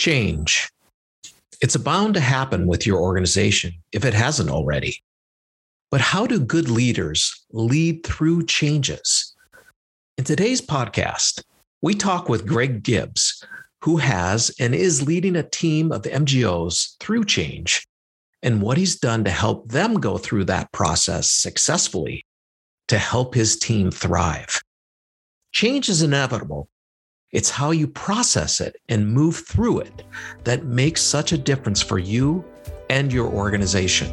change. 0.00 0.70
It's 1.60 1.76
bound 1.76 2.14
to 2.14 2.20
happen 2.20 2.66
with 2.66 2.86
your 2.86 2.98
organization 2.98 3.74
if 3.92 4.02
it 4.02 4.14
hasn't 4.14 4.48
already. 4.48 4.96
But 5.90 6.00
how 6.00 6.26
do 6.26 6.40
good 6.40 6.70
leaders 6.70 7.44
lead 7.52 8.06
through 8.06 8.46
changes? 8.46 9.36
In 10.16 10.24
today's 10.24 10.62
podcast, 10.62 11.42
we 11.82 11.94
talk 11.94 12.30
with 12.30 12.46
Greg 12.46 12.82
Gibbs, 12.82 13.44
who 13.82 13.98
has 13.98 14.50
and 14.58 14.74
is 14.74 15.06
leading 15.06 15.36
a 15.36 15.42
team 15.42 15.92
of 15.92 16.02
MGOs 16.02 16.96
through 16.98 17.26
change 17.26 17.86
and 18.42 18.62
what 18.62 18.78
he's 18.78 18.98
done 18.98 19.22
to 19.24 19.30
help 19.30 19.70
them 19.70 20.00
go 20.00 20.16
through 20.16 20.44
that 20.44 20.72
process 20.72 21.30
successfully 21.30 22.24
to 22.88 22.96
help 22.96 23.34
his 23.34 23.58
team 23.58 23.90
thrive. 23.90 24.62
Change 25.52 25.90
is 25.90 26.00
inevitable. 26.00 26.70
It's 27.32 27.48
how 27.48 27.70
you 27.70 27.86
process 27.86 28.60
it 28.60 28.74
and 28.88 29.06
move 29.06 29.44
through 29.46 29.80
it 29.80 30.02
that 30.42 30.64
makes 30.64 31.00
such 31.00 31.30
a 31.30 31.38
difference 31.38 31.80
for 31.80 32.00
you 32.00 32.44
and 32.88 33.12
your 33.12 33.28
organization. 33.28 34.08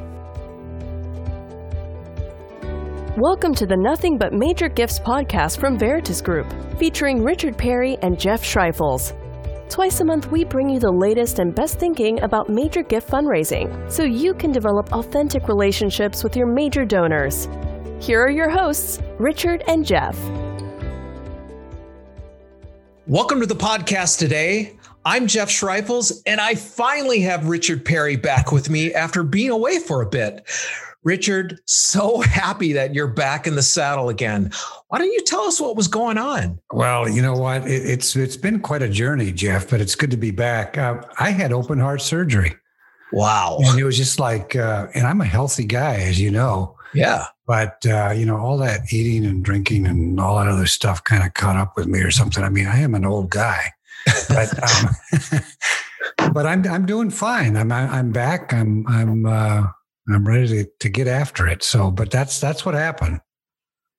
Welcome 3.17 3.55
to 3.55 3.65
the 3.65 3.75
Nothing 3.75 4.19
But 4.19 4.33
Major 4.33 4.69
Gifts 4.69 4.99
podcast 4.99 5.59
from 5.59 5.79
Veritas 5.79 6.21
Group, 6.21 6.45
featuring 6.77 7.23
Richard 7.23 7.57
Perry 7.57 7.97
and 8.03 8.19
Jeff 8.19 8.43
Schreifels. 8.43 9.15
Twice 9.67 9.99
a 9.99 10.05
month, 10.05 10.29
we 10.31 10.43
bring 10.43 10.69
you 10.69 10.79
the 10.79 10.91
latest 10.91 11.39
and 11.39 11.55
best 11.55 11.79
thinking 11.79 12.21
about 12.21 12.49
major 12.49 12.83
gift 12.83 13.09
fundraising 13.09 13.91
so 13.91 14.03
you 14.03 14.35
can 14.35 14.51
develop 14.51 14.93
authentic 14.93 15.47
relationships 15.47 16.23
with 16.23 16.35
your 16.35 16.45
major 16.45 16.85
donors. 16.85 17.47
Here 17.99 18.21
are 18.21 18.29
your 18.29 18.51
hosts, 18.51 19.01
Richard 19.17 19.63
and 19.67 19.83
Jeff. 19.83 20.15
Welcome 23.07 23.39
to 23.39 23.45
the 23.45 23.55
podcast 23.55 24.19
today. 24.19 24.75
I'm 25.05 25.27
Jeff 25.27 25.47
Schreifels, 25.47 26.21
and 26.25 26.41
I 26.41 26.55
finally 26.55 27.21
have 27.21 27.47
Richard 27.47 27.85
Perry 27.85 28.17
back 28.17 28.51
with 28.51 28.69
me 28.69 28.93
after 28.93 29.23
being 29.23 29.49
away 29.49 29.79
for 29.79 30.01
a 30.01 30.05
bit. 30.05 30.45
Richard, 31.03 31.61
so 31.63 32.19
happy 32.21 32.73
that 32.73 32.93
you're 32.93 33.07
back 33.07 33.47
in 33.47 33.55
the 33.55 33.61
saddle 33.61 34.09
again. 34.09 34.51
Why 34.89 34.97
don't 34.97 35.13
you 35.13 35.23
tell 35.23 35.43
us 35.43 35.61
what 35.61 35.77
was 35.77 35.87
going 35.87 36.17
on? 36.17 36.59
Well, 36.73 37.07
you 37.07 37.21
know 37.21 37.35
what? 37.35 37.65
It, 37.65 37.89
it's 37.89 38.13
it's 38.17 38.35
been 38.35 38.59
quite 38.59 38.81
a 38.81 38.89
journey, 38.89 39.31
Jeff, 39.31 39.69
but 39.69 39.79
it's 39.79 39.95
good 39.95 40.11
to 40.11 40.17
be 40.17 40.31
back. 40.31 40.77
Uh, 40.77 41.01
I 41.17 41.29
had 41.29 41.53
open 41.53 41.79
heart 41.79 42.01
surgery. 42.01 42.57
Wow. 43.13 43.59
And 43.61 43.79
it 43.79 43.85
was 43.85 43.95
just 43.95 44.19
like, 44.19 44.53
uh, 44.57 44.87
and 44.93 45.07
I'm 45.07 45.21
a 45.21 45.25
healthy 45.25 45.63
guy, 45.63 45.95
as 45.95 46.19
you 46.19 46.29
know. 46.29 46.76
Yeah. 46.93 47.25
But, 47.45 47.85
uh, 47.85 48.13
you 48.15 48.25
know, 48.25 48.37
all 48.37 48.57
that 48.57 48.91
eating 48.91 49.25
and 49.25 49.43
drinking 49.43 49.87
and 49.87 50.19
all 50.19 50.37
that 50.37 50.47
other 50.47 50.65
stuff 50.65 51.03
kind 51.03 51.23
of 51.23 51.33
caught 51.33 51.55
up 51.55 51.75
with 51.75 51.87
me 51.87 51.99
or 51.99 52.11
something. 52.11 52.43
I 52.43 52.49
mean, 52.49 52.67
I 52.67 52.79
am 52.79 52.95
an 52.95 53.05
old 53.05 53.29
guy, 53.29 53.71
but, 54.27 54.49
um, 56.23 56.31
but 56.33 56.45
I'm, 56.45 56.65
I'm 56.67 56.85
doing 56.85 57.09
fine. 57.09 57.55
I'm, 57.55 57.71
I'm 57.71 58.11
back. 58.11 58.53
I'm, 58.53 58.87
I'm, 58.87 59.25
uh, 59.25 59.67
I'm 60.09 60.27
ready 60.27 60.47
to, 60.47 60.69
to 60.79 60.89
get 60.89 61.07
after 61.07 61.47
it. 61.47 61.63
So, 61.63 61.91
but 61.91 62.11
that's 62.11 62.39
that's 62.39 62.65
what 62.65 62.75
happened. 62.75 63.19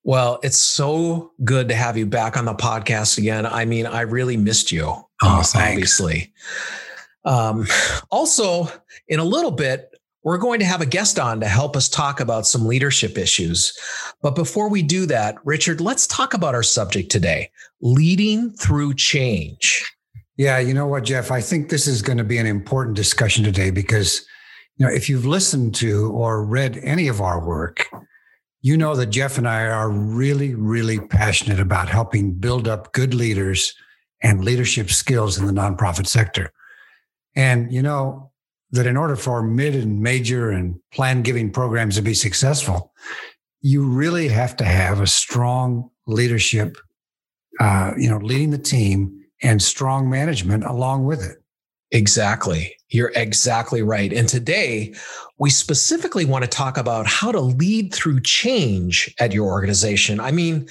Well, 0.04 0.40
it's 0.42 0.56
so 0.56 1.32
good 1.44 1.68
to 1.68 1.74
have 1.74 1.96
you 1.96 2.06
back 2.06 2.36
on 2.36 2.46
the 2.46 2.54
podcast 2.54 3.18
again. 3.18 3.44
I 3.44 3.64
mean, 3.64 3.86
I 3.86 4.02
really 4.02 4.36
missed 4.36 4.72
you. 4.72 4.86
Oh, 4.86 5.06
uh, 5.22 5.44
obviously. 5.54 6.32
Um, 7.24 7.66
also, 8.10 8.68
in 9.08 9.20
a 9.20 9.24
little 9.24 9.50
bit, 9.50 9.87
we're 10.22 10.38
going 10.38 10.58
to 10.60 10.66
have 10.66 10.80
a 10.80 10.86
guest 10.86 11.18
on 11.18 11.40
to 11.40 11.46
help 11.46 11.76
us 11.76 11.88
talk 11.88 12.20
about 12.20 12.46
some 12.46 12.66
leadership 12.66 13.16
issues. 13.16 13.72
But 14.20 14.34
before 14.34 14.68
we 14.68 14.82
do 14.82 15.06
that, 15.06 15.36
Richard, 15.44 15.80
let's 15.80 16.06
talk 16.06 16.34
about 16.34 16.54
our 16.54 16.62
subject 16.62 17.10
today 17.10 17.50
leading 17.80 18.50
through 18.50 18.94
change. 18.94 19.94
Yeah, 20.36 20.58
you 20.58 20.74
know 20.74 20.86
what, 20.86 21.04
Jeff? 21.04 21.30
I 21.30 21.40
think 21.40 21.68
this 21.68 21.86
is 21.86 22.02
going 22.02 22.18
to 22.18 22.24
be 22.24 22.38
an 22.38 22.46
important 22.46 22.96
discussion 22.96 23.44
today 23.44 23.70
because 23.70 24.24
you 24.76 24.86
know, 24.86 24.92
if 24.92 25.08
you've 25.08 25.26
listened 25.26 25.74
to 25.76 26.10
or 26.12 26.44
read 26.44 26.78
any 26.82 27.08
of 27.08 27.20
our 27.20 27.44
work, 27.44 27.88
you 28.60 28.76
know 28.76 28.94
that 28.94 29.06
Jeff 29.06 29.36
and 29.36 29.48
I 29.48 29.66
are 29.66 29.90
really, 29.90 30.54
really 30.54 31.00
passionate 31.00 31.58
about 31.58 31.88
helping 31.88 32.34
build 32.34 32.68
up 32.68 32.92
good 32.92 33.12
leaders 33.12 33.74
and 34.22 34.44
leadership 34.44 34.90
skills 34.90 35.38
in 35.38 35.46
the 35.46 35.52
nonprofit 35.52 36.06
sector. 36.06 36.52
And 37.34 37.72
you 37.72 37.82
know 37.82 38.27
that 38.70 38.86
in 38.86 38.96
order 38.96 39.16
for 39.16 39.42
mid 39.42 39.74
and 39.74 40.00
major 40.00 40.50
and 40.50 40.78
plan 40.92 41.22
giving 41.22 41.50
programs 41.50 41.96
to 41.96 42.02
be 42.02 42.14
successful, 42.14 42.92
you 43.60 43.82
really 43.82 44.28
have 44.28 44.56
to 44.56 44.64
have 44.64 45.00
a 45.00 45.06
strong 45.06 45.90
leadership, 46.06 46.76
uh, 47.60 47.92
you 47.96 48.08
know, 48.08 48.18
leading 48.18 48.50
the 48.50 48.58
team 48.58 49.20
and 49.42 49.62
strong 49.62 50.10
management 50.10 50.64
along 50.64 51.04
with 51.04 51.22
it. 51.22 51.38
Exactly. 51.90 52.74
You're 52.90 53.12
exactly 53.14 53.82
right. 53.82 54.12
And 54.12 54.28
today, 54.28 54.94
we 55.38 55.50
specifically 55.50 56.24
want 56.24 56.44
to 56.44 56.50
talk 56.50 56.76
about 56.76 57.06
how 57.06 57.32
to 57.32 57.40
lead 57.40 57.94
through 57.94 58.20
change 58.20 59.14
at 59.18 59.32
your 59.32 59.46
organization. 59.46 60.20
I 60.20 60.30
mean, 60.30 60.68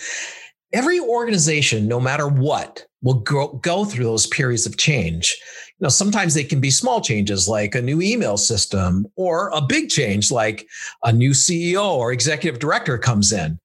every 0.74 1.00
organization, 1.00 1.88
no 1.88 2.00
matter 2.00 2.28
what, 2.28 2.87
will 3.02 3.22
go, 3.22 3.48
go 3.62 3.86
through 3.86 4.06
those 4.06 4.28
periods 4.28 4.66
of 4.66 4.78
change. 4.78 5.38
You 5.80 5.86
know, 5.86 5.90
sometimes 5.90 6.34
they 6.34 6.44
can 6.44 6.60
be 6.60 6.72
small 6.72 7.02
changes 7.02 7.48
like 7.48 7.76
a 7.76 7.82
new 7.82 8.02
email 8.02 8.38
system 8.38 9.06
or 9.16 9.50
a 9.54 9.62
big 9.62 9.90
change 9.90 10.32
like 10.32 10.68
a 11.04 11.14
new 11.14 11.32
CEO 11.32 11.86
or 11.86 12.12
executive 12.12 12.60
director 12.60 12.98
comes 12.98 13.32
in. 13.32 13.60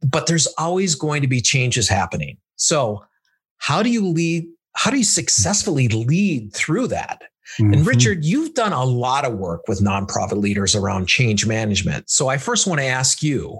But 0.00 0.26
there's 0.28 0.46
always 0.58 0.94
going 0.94 1.22
to 1.22 1.28
be 1.28 1.40
changes 1.40 1.88
happening. 1.88 2.36
So, 2.54 3.04
how 3.56 3.82
do 3.82 3.90
you 3.90 4.06
lead 4.06 4.46
how 4.78 4.92
do 4.92 4.96
you 4.96 5.04
successfully 5.04 5.88
lead 5.88 6.52
through 6.52 6.86
that? 6.86 7.22
Mm-hmm. 7.58 7.72
And 7.72 7.86
Richard, 7.86 8.24
you've 8.24 8.54
done 8.54 8.72
a 8.72 8.84
lot 8.84 9.24
of 9.24 9.34
work 9.34 9.62
with 9.66 9.80
nonprofit 9.80 10.40
leaders 10.40 10.76
around 10.76 11.08
change 11.08 11.46
management. 11.46 12.08
So 12.08 12.28
I 12.28 12.38
first 12.38 12.68
want 12.68 12.80
to 12.80 12.86
ask 12.86 13.20
you, 13.20 13.58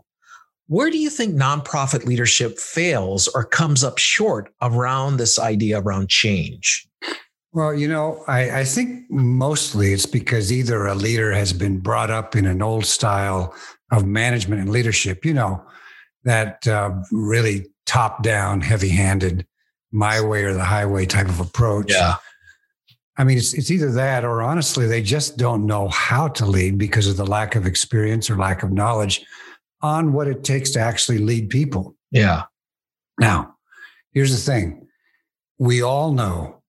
where 0.69 0.91
do 0.91 0.99
you 0.99 1.11
think 1.11 1.35
nonprofit 1.35 2.05
leadership 2.05 2.59
fails 2.59 3.27
or 3.29 3.45
comes 3.45 3.83
up 3.83 3.99
short 3.99 4.53
around 4.63 5.17
this 5.17 5.39
idea 5.39 5.81
around 5.81 6.09
change? 6.09 6.87
Well, 7.53 7.75
you 7.75 7.89
know, 7.89 8.23
I, 8.29 8.61
I, 8.61 8.65
think 8.65 9.11
mostly 9.11 9.95
it's 9.95 10.05
because 10.05 10.53
either 10.53 10.87
a 10.87 10.95
leader 10.95 11.33
has 11.33 11.55
been 11.55 11.79
brought 11.79 12.11
up 12.11 12.37
in 12.37 12.45
an 12.45 12.61
old 12.61 12.85
style 12.85 13.55
of 13.91 14.07
management 14.07 14.61
and 14.61 14.71
leadership, 14.71 15.25
you 15.25 15.33
know, 15.33 15.65
that 16.25 16.69
uh, 16.69 16.91
really 17.11 17.67
top 17.87 18.23
down, 18.23 18.61
heavy 18.61 18.91
handed 18.91 19.47
my 19.91 20.21
way 20.21 20.45
or 20.45 20.53
the 20.53 20.63
highway 20.63 21.07
type 21.07 21.29
of 21.29 21.41
approach. 21.41 21.91
Yeah. 21.91 22.17
I 23.17 23.25
mean, 23.25 23.39
it's 23.39 23.55
it's 23.55 23.71
either 23.71 23.91
that 23.93 24.25
or 24.25 24.43
honestly, 24.43 24.87
they 24.87 25.03
just 25.03 25.39
don't 25.39 25.67
know 25.67 25.89
how 25.89 26.29
to 26.29 26.45
lead 26.45 26.77
because 26.77 27.09
of 27.09 27.17
the 27.17 27.27
lack 27.27 27.57
of 27.57 27.67
experience 27.67 28.29
or 28.29 28.37
lack 28.37 28.63
of 28.63 28.71
knowledge 28.71 29.25
on 29.83 30.13
what 30.13 30.29
it 30.29 30.45
takes 30.45 30.71
to 30.71 30.81
actually 30.81 31.19
lead 31.19 31.51
people. 31.51 31.95
Yeah. 32.11 32.45
Now, 33.21 33.57
here's 34.13 34.33
the 34.33 34.53
thing. 34.53 34.87
We 35.59 35.83
all 35.83 36.13
know 36.13 36.63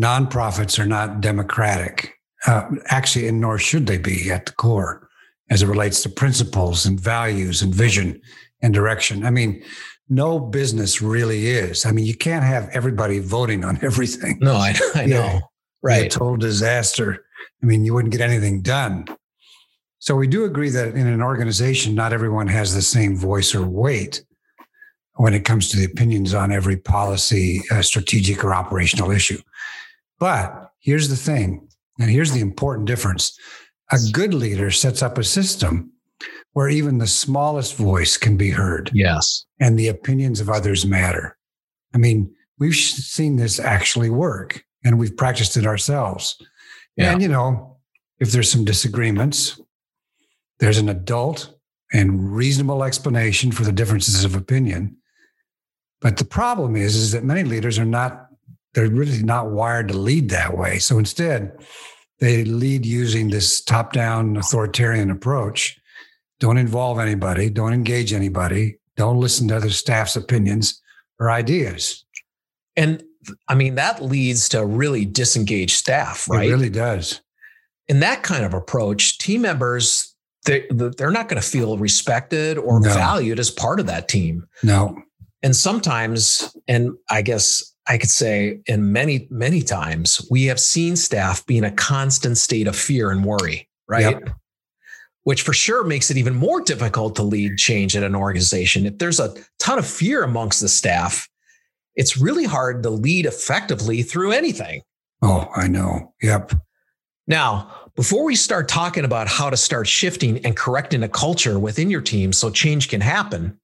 nonprofits 0.00 0.78
are 0.78 0.86
not 0.86 1.20
democratic. 1.20 2.12
Uh, 2.46 2.68
actually, 2.88 3.26
and 3.26 3.40
nor 3.40 3.58
should 3.58 3.86
they 3.86 3.98
be 3.98 4.30
at 4.30 4.46
the 4.46 4.52
core 4.52 5.08
as 5.50 5.62
it 5.62 5.66
relates 5.66 6.02
to 6.02 6.08
principles 6.08 6.86
and 6.86 7.00
values 7.00 7.62
and 7.62 7.74
vision 7.74 8.20
and 8.62 8.74
direction. 8.74 9.24
I 9.24 9.30
mean, 9.30 9.62
no 10.08 10.38
business 10.38 11.02
really 11.02 11.48
is. 11.48 11.86
I 11.86 11.92
mean, 11.92 12.06
you 12.06 12.14
can't 12.14 12.44
have 12.44 12.68
everybody 12.72 13.18
voting 13.18 13.64
on 13.64 13.78
everything. 13.82 14.38
No, 14.40 14.54
I, 14.54 14.74
I 14.94 15.06
know. 15.06 15.40
Right. 15.82 16.10
total 16.10 16.36
disaster. 16.36 17.24
I 17.62 17.66
mean, 17.66 17.84
you 17.84 17.94
wouldn't 17.94 18.12
get 18.12 18.20
anything 18.20 18.62
done. 18.62 19.06
So 20.06 20.14
we 20.14 20.28
do 20.28 20.44
agree 20.44 20.70
that 20.70 20.94
in 20.94 21.08
an 21.08 21.20
organization, 21.20 21.96
not 21.96 22.12
everyone 22.12 22.46
has 22.46 22.72
the 22.72 22.80
same 22.80 23.16
voice 23.16 23.56
or 23.56 23.66
weight 23.66 24.24
when 25.16 25.34
it 25.34 25.44
comes 25.44 25.68
to 25.68 25.76
the 25.76 25.84
opinions 25.84 26.32
on 26.32 26.52
every 26.52 26.76
policy, 26.76 27.60
uh, 27.72 27.82
strategic 27.82 28.44
or 28.44 28.54
operational 28.54 29.10
issue. 29.10 29.40
But 30.20 30.70
here's 30.78 31.08
the 31.08 31.16
thing, 31.16 31.66
and 31.98 32.08
here's 32.08 32.30
the 32.30 32.40
important 32.40 32.86
difference. 32.86 33.36
A 33.90 33.98
good 34.12 34.32
leader 34.32 34.70
sets 34.70 35.02
up 35.02 35.18
a 35.18 35.24
system 35.24 35.90
where 36.52 36.68
even 36.68 36.98
the 36.98 37.08
smallest 37.08 37.74
voice 37.74 38.16
can 38.16 38.36
be 38.36 38.50
heard. 38.50 38.92
Yes. 38.94 39.44
And 39.58 39.76
the 39.76 39.88
opinions 39.88 40.38
of 40.38 40.48
others 40.48 40.86
matter. 40.86 41.36
I 41.96 41.98
mean, 41.98 42.32
we've 42.60 42.76
seen 42.76 43.34
this 43.34 43.58
actually 43.58 44.10
work 44.10 44.64
and 44.84 45.00
we've 45.00 45.16
practiced 45.16 45.56
it 45.56 45.66
ourselves. 45.66 46.40
Yeah. 46.94 47.10
And, 47.10 47.20
you 47.20 47.28
know, 47.28 47.78
if 48.20 48.30
there's 48.30 48.48
some 48.48 48.64
disagreements, 48.64 49.60
there's 50.58 50.78
an 50.78 50.88
adult 50.88 51.54
and 51.92 52.34
reasonable 52.34 52.82
explanation 52.84 53.52
for 53.52 53.64
the 53.64 53.72
differences 53.72 54.24
of 54.24 54.34
opinion. 54.34 54.96
But 56.00 56.16
the 56.16 56.24
problem 56.24 56.76
is, 56.76 56.96
is 56.96 57.12
that 57.12 57.24
many 57.24 57.42
leaders 57.42 57.78
are 57.78 57.84
not, 57.84 58.26
they're 58.74 58.88
really 58.88 59.22
not 59.22 59.50
wired 59.50 59.88
to 59.88 59.94
lead 59.96 60.30
that 60.30 60.56
way. 60.56 60.78
So 60.78 60.98
instead, 60.98 61.56
they 62.18 62.44
lead 62.44 62.84
using 62.84 63.30
this 63.30 63.62
top 63.62 63.92
down 63.92 64.36
authoritarian 64.36 65.10
approach 65.10 65.78
don't 66.38 66.58
involve 66.58 66.98
anybody, 66.98 67.48
don't 67.48 67.72
engage 67.72 68.12
anybody, 68.12 68.78
don't 68.96 69.20
listen 69.20 69.48
to 69.48 69.56
other 69.56 69.70
staff's 69.70 70.16
opinions 70.16 70.82
or 71.18 71.30
ideas. 71.30 72.04
And 72.76 73.02
I 73.48 73.54
mean, 73.54 73.76
that 73.76 74.02
leads 74.02 74.48
to 74.50 74.64
really 74.64 75.04
disengaged 75.04 75.76
staff, 75.76 76.28
right? 76.28 76.46
It 76.46 76.52
really 76.52 76.70
does. 76.70 77.20
In 77.88 78.00
that 78.00 78.22
kind 78.22 78.44
of 78.44 78.52
approach, 78.52 79.18
team 79.18 79.42
members, 79.42 80.14
they, 80.46 80.66
they're 80.70 81.10
not 81.10 81.28
going 81.28 81.40
to 81.40 81.46
feel 81.46 81.76
respected 81.76 82.56
or 82.56 82.80
no. 82.80 82.88
valued 82.94 83.38
as 83.38 83.50
part 83.50 83.78
of 83.78 83.86
that 83.86 84.08
team. 84.08 84.46
No. 84.62 84.96
And 85.42 85.54
sometimes, 85.54 86.56
and 86.66 86.92
I 87.10 87.22
guess 87.22 87.74
I 87.86 87.98
could 87.98 88.10
say 88.10 88.60
in 88.66 88.92
many, 88.92 89.28
many 89.30 89.60
times, 89.60 90.26
we 90.30 90.44
have 90.44 90.58
seen 90.58 90.96
staff 90.96 91.44
be 91.46 91.58
in 91.58 91.64
a 91.64 91.70
constant 91.70 92.38
state 92.38 92.66
of 92.66 92.74
fear 92.74 93.10
and 93.10 93.24
worry, 93.24 93.68
right? 93.88 94.18
Yep. 94.20 94.30
Which 95.24 95.42
for 95.42 95.52
sure 95.52 95.84
makes 95.84 96.10
it 96.10 96.16
even 96.16 96.34
more 96.34 96.60
difficult 96.60 97.16
to 97.16 97.22
lead 97.22 97.58
change 97.58 97.96
at 97.96 98.02
an 98.02 98.14
organization. 98.14 98.86
If 98.86 98.98
there's 98.98 99.20
a 99.20 99.34
ton 99.58 99.78
of 99.78 99.86
fear 99.86 100.22
amongst 100.22 100.60
the 100.60 100.68
staff, 100.68 101.28
it's 101.96 102.16
really 102.16 102.44
hard 102.44 102.82
to 102.84 102.90
lead 102.90 103.26
effectively 103.26 104.02
through 104.02 104.32
anything. 104.32 104.82
Oh, 105.22 105.48
I 105.54 105.66
know. 105.66 106.14
Yep. 106.22 106.52
Now, 107.26 107.72
before 107.96 108.24
we 108.24 108.36
start 108.36 108.68
talking 108.68 109.04
about 109.04 109.26
how 109.26 109.50
to 109.50 109.56
start 109.56 109.88
shifting 109.88 110.44
and 110.44 110.56
correcting 110.56 111.02
a 111.02 111.08
culture 111.08 111.58
within 111.58 111.90
your 111.90 112.00
team 112.00 112.32
so 112.32 112.50
change 112.50 112.88
can 112.88 113.00
happen, 113.00 113.58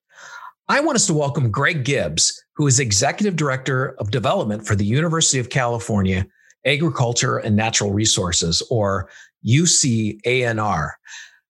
I 0.69 0.81
want 0.81 0.97
us 0.97 1.06
to 1.09 1.14
welcome 1.14 1.50
Greg 1.50 1.85
Gibbs, 1.85 2.43
who 2.56 2.67
is 2.67 2.81
Executive 2.81 3.37
Director 3.37 3.94
of 3.99 4.11
Development 4.11 4.67
for 4.67 4.75
the 4.75 4.85
University 4.85 5.38
of 5.38 5.50
California 5.50 6.26
Agriculture 6.64 7.38
and 7.38 7.55
Natural 7.55 7.93
Resources, 7.93 8.62
or 8.70 9.11
UCANR. 9.47 10.91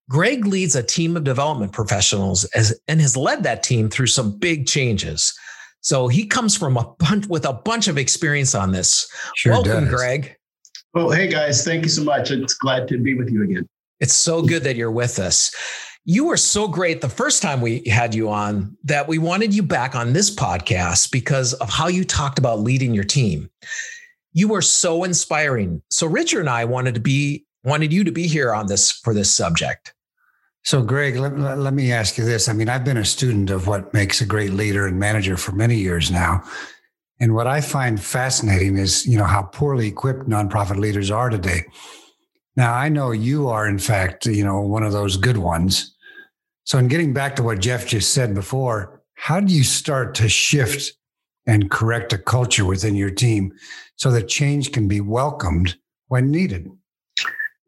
Greg 0.09 0.47
leads 0.47 0.75
a 0.75 0.83
team 0.83 1.17
of 1.17 1.25
development 1.25 1.73
professionals 1.73 2.45
as, 2.55 2.79
and 2.89 3.01
has 3.01 3.17
led 3.17 3.43
that 3.45 3.63
team 3.63 3.89
through 3.89 4.07
some 4.07 4.39
big 4.39 4.67
changes. 4.67 5.33
So 5.81 6.09
he 6.09 6.27
comes 6.27 6.57
from 6.57 6.77
a 6.77 6.85
bunch 6.99 7.27
with 7.27 7.45
a 7.45 7.53
bunch 7.53 7.89
of 7.89 7.99
experience 7.99 8.55
on 8.55 8.73
this. 8.73 9.07
Sure 9.37 9.53
Welcome, 9.53 9.85
does. 9.85 9.95
Greg. 9.95 10.37
Well, 10.95 11.11
hey 11.11 11.27
guys, 11.27 11.65
thank 11.65 11.85
you 11.85 11.89
so 11.89 12.05
much. 12.05 12.31
It's 12.31 12.53
glad 12.53 12.87
to 12.89 12.99
be 12.99 13.15
with 13.15 13.31
you 13.31 13.45
again. 13.45 13.67
It's 14.01 14.13
so 14.13 14.43
good 14.43 14.63
that 14.65 14.77
you're 14.77 14.91
with 14.91 15.19
us. 15.19 15.55
You 16.05 16.27
were 16.27 16.37
so 16.37 16.69
great 16.69 17.01
the 17.01 17.09
first 17.09 17.41
time 17.41 17.63
we 17.63 17.83
had 17.89 18.15
you 18.15 18.29
on 18.29 18.77
that 18.85 19.09
we 19.09 19.17
wanted 19.17 19.55
you 19.55 19.63
back 19.63 19.95
on 19.95 20.13
this 20.13 20.35
podcast 20.35 21.11
because 21.11 21.55
of 21.55 21.71
how 21.71 21.87
you 21.87 22.05
talked 22.05 22.39
about 22.39 22.61
leading 22.61 22.93
your 22.93 23.05
team. 23.05 23.49
You 24.35 24.49
were 24.49 24.61
so 24.61 25.05
inspiring. 25.05 25.81
So 25.91 26.07
Richard 26.07 26.41
and 26.41 26.51
I 26.51 26.67
wanted 26.67 26.95
to 26.95 27.01
be 27.01 27.47
wanted 27.65 27.93
you 27.93 28.05
to 28.05 28.13
be 28.13 28.27
here 28.27 28.53
on 28.53 28.67
this 28.67 28.91
for 28.91 29.15
this 29.15 29.31
subject. 29.31 29.95
So, 30.65 30.83
Greg, 30.83 31.17
let, 31.17 31.59
let, 31.59 31.75
me 31.75 31.93
ask 31.93 32.19
you 32.19 32.25
this. 32.25 32.49
I 32.49 32.53
mean, 32.53 32.69
I've 32.69 32.85
been 32.85 32.97
a 32.97 33.05
student 33.05 33.51
of 33.51 33.67
what 33.67 33.93
makes 33.95 34.21
a 34.21 34.27
great 34.27 34.53
leader 34.53 34.87
and 34.87 34.99
manager 34.99 35.37
for 35.37 35.53
many 35.53 35.77
years 35.77 36.11
now. 36.11 36.45
And 37.21 37.35
what 37.35 37.47
I 37.47 37.61
find 37.61 38.03
fascinating 38.03 38.79
is, 38.79 39.07
you 39.07 39.17
know, 39.17 39.25
how 39.25 39.43
poorly 39.43 39.89
equipped 39.89 40.29
nonprofit 40.29 40.79
leaders 40.79 41.11
are 41.11 41.31
today. 41.31 41.65
Now, 42.57 42.75
I 42.75 42.89
know 42.89 43.13
you 43.13 43.49
are, 43.49 43.67
in 43.67 43.79
fact, 43.79 44.27
you 44.27 44.45
know, 44.45 44.61
one 44.61 44.83
of 44.83 44.93
those 44.93 45.17
good 45.17 45.39
ones. 45.39 45.95
So, 46.65 46.79
in 46.79 46.89
getting 46.89 47.13
back 47.13 47.37
to 47.37 47.43
what 47.43 47.61
Jeff 47.61 47.87
just 47.87 48.13
said 48.13 48.35
before, 48.35 49.03
how 49.15 49.41
do 49.41 49.53
you 49.53 49.65
start 49.65 50.15
to 50.17 50.29
shift 50.29 50.93
and 51.47 51.71
correct 51.71 52.13
a 52.13 52.19
culture 52.19 52.65
within 52.65 52.95
your 52.95 53.11
team 53.11 53.53
so 53.97 54.11
that 54.11 54.29
change 54.29 54.73
can 54.73 54.89
be 54.89 55.01
welcomed 55.01 55.77
when 56.09 56.31
needed? 56.31 56.71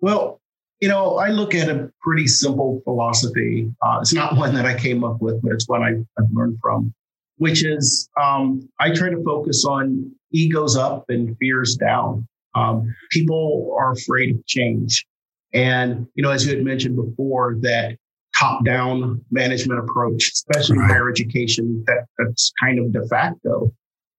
Well, 0.01 0.41
you 0.81 0.89
know, 0.89 1.17
I 1.17 1.29
look 1.29 1.55
at 1.55 1.69
a 1.69 1.91
pretty 2.03 2.27
simple 2.27 2.81
philosophy. 2.85 3.73
Uh, 3.81 3.99
it's 4.03 4.13
not 4.13 4.37
one 4.37 4.55
that 4.55 4.67
I 4.67 4.79
came 4.79 5.03
up 5.03 5.23
with, 5.23 5.41
but 5.43 5.53
it's 5.53 5.69
one 5.69 5.83
I, 5.83 5.91
have 6.21 6.29
learned 6.33 6.59
from, 6.61 6.93
which 7.37 7.65
is 7.65 8.09
um, 8.21 8.69
I 8.81 8.93
try 8.93 9.11
to 9.11 9.23
focus 9.25 9.65
on 9.65 10.11
egos 10.33 10.77
up 10.77 11.05
and 11.09 11.37
fears 11.39 11.77
down. 11.77 12.27
Um, 12.55 12.95
people 13.11 13.77
are 13.79 13.93
afraid 13.93 14.35
of 14.35 14.47
change. 14.47 15.07
And, 15.53 16.07
you 16.15 16.23
know, 16.23 16.31
as 16.31 16.45
you 16.47 16.55
had 16.55 16.65
mentioned 16.65 16.97
before, 16.97 17.57
that 17.61 17.97
top 18.37 18.65
down 18.65 19.25
management 19.31 19.81
approach, 19.81 20.31
especially 20.33 20.79
right. 20.79 20.91
higher 20.91 21.09
education, 21.09 21.85
that, 21.87 22.07
that's 22.19 22.53
kind 22.61 22.79
of 22.79 22.93
de 22.93 23.07
facto. 23.09 23.73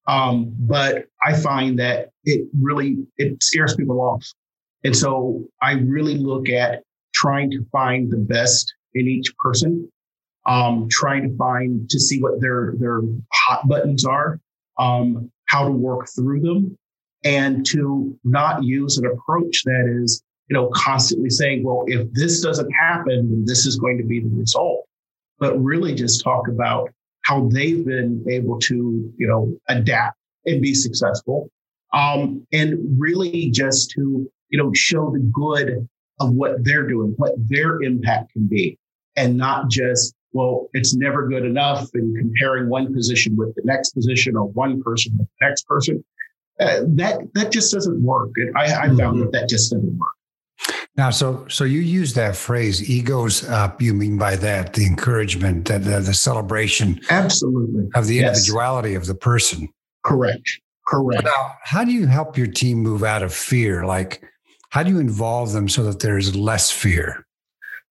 Um, 0.07 0.53
but 0.59 1.05
I 1.25 1.33
find 1.33 1.79
that 1.79 2.09
it 2.23 2.47
really 2.61 2.97
it 3.17 3.41
scares 3.41 3.75
people 3.75 3.99
off. 3.99 4.25
And 4.83 4.95
so 4.95 5.45
I 5.61 5.73
really 5.73 6.15
look 6.15 6.47
at 6.49 6.83
trying 7.13 7.49
to 7.51 7.65
find 7.71 8.11
the 8.11 8.17
best 8.17 8.71
in 8.93 9.07
each 9.07 9.33
person, 9.37 9.91
um, 10.45 10.87
trying 10.89 11.29
to 11.29 11.35
find 11.37 11.89
to 11.89 11.99
see 11.99 12.21
what 12.21 12.39
their 12.41 12.73
their 12.77 13.01
hot 13.33 13.67
buttons 13.67 14.05
are, 14.05 14.39
um, 14.77 15.31
how 15.47 15.65
to 15.65 15.71
work 15.71 16.07
through 16.15 16.41
them, 16.41 16.77
and 17.23 17.65
to 17.67 18.17
not 18.23 18.63
use 18.63 18.97
an 18.97 19.05
approach 19.05 19.63
that 19.65 19.85
is, 20.01 20.23
you 20.49 20.53
know, 20.53 20.69
constantly 20.75 21.29
saying, 21.29 21.63
well, 21.63 21.83
if 21.87 22.11
this 22.13 22.41
doesn't 22.41 22.71
happen, 22.71 23.29
then 23.29 23.43
this 23.45 23.65
is 23.65 23.77
going 23.77 23.97
to 23.97 24.03
be 24.03 24.19
the 24.19 24.29
result. 24.29 24.85
But 25.39 25.61
really 25.61 25.93
just 25.93 26.23
talk 26.23 26.47
about 26.47 26.89
how 27.25 27.49
they've 27.51 27.85
been 27.85 28.23
able 28.29 28.59
to, 28.59 29.13
you 29.17 29.27
know, 29.27 29.53
adapt 29.67 30.17
and 30.45 30.61
be 30.61 30.73
successful. 30.73 31.49
Um, 31.91 32.45
and 32.51 32.77
really 32.99 33.49
just 33.51 33.89
to 33.91 34.29
you 34.49 34.63
know, 34.63 34.71
show 34.73 35.11
the 35.11 35.19
good 35.19 35.87
of 36.19 36.31
what 36.33 36.63
they're 36.63 36.87
doing, 36.87 37.13
what 37.17 37.33
their 37.37 37.81
impact 37.81 38.31
can 38.33 38.47
be, 38.47 38.77
and 39.15 39.35
not 39.37 39.69
just, 39.69 40.13
well, 40.35 40.69
it's 40.73 40.93
never 40.93 41.29
good 41.29 41.45
enough 41.45 41.89
and 41.93 42.17
comparing 42.17 42.67
one 42.67 42.93
position 42.93 43.37
with 43.37 43.55
the 43.55 43.61
next 43.63 43.91
position 43.91 44.35
or 44.35 44.49
one 44.49 44.83
person 44.83 45.17
with 45.17 45.27
the 45.39 45.47
next 45.47 45.65
person. 45.65 46.03
Uh, 46.59 46.81
that 46.87 47.21
that 47.35 47.53
just 47.53 47.73
doesn't 47.73 48.03
work. 48.03 48.31
And 48.35 48.55
I, 48.57 48.65
I 48.65 48.87
found 48.87 48.97
mm-hmm. 48.99 49.19
that 49.21 49.31
that 49.31 49.49
just 49.49 49.71
doesn't 49.71 49.97
work. 49.97 50.11
Now, 50.97 51.09
so 51.09 51.47
so 51.47 51.63
you 51.63 51.79
use 51.79 52.13
that 52.15 52.35
phrase 52.35 52.89
"egos 52.89 53.47
up." 53.47 53.81
You 53.81 53.93
mean 53.93 54.17
by 54.17 54.35
that 54.35 54.73
the 54.73 54.85
encouragement, 54.85 55.69
the, 55.69 55.79
the, 55.79 56.01
the 56.01 56.13
celebration, 56.13 56.99
absolutely, 57.09 57.89
of 57.95 58.07
the 58.07 58.15
yes. 58.15 58.27
individuality 58.27 58.95
of 58.95 59.05
the 59.05 59.15
person. 59.15 59.69
Correct. 60.03 60.49
Correct. 60.85 61.23
Now, 61.23 61.55
how 61.63 61.85
do 61.85 61.91
you 61.91 62.07
help 62.07 62.37
your 62.37 62.47
team 62.47 62.79
move 62.79 63.03
out 63.03 63.23
of 63.23 63.33
fear? 63.33 63.85
Like, 63.85 64.21
how 64.69 64.83
do 64.83 64.91
you 64.91 64.99
involve 64.99 65.53
them 65.53 65.67
so 65.69 65.83
that 65.83 66.01
there's 66.01 66.35
less 66.35 66.71
fear? 66.71 67.25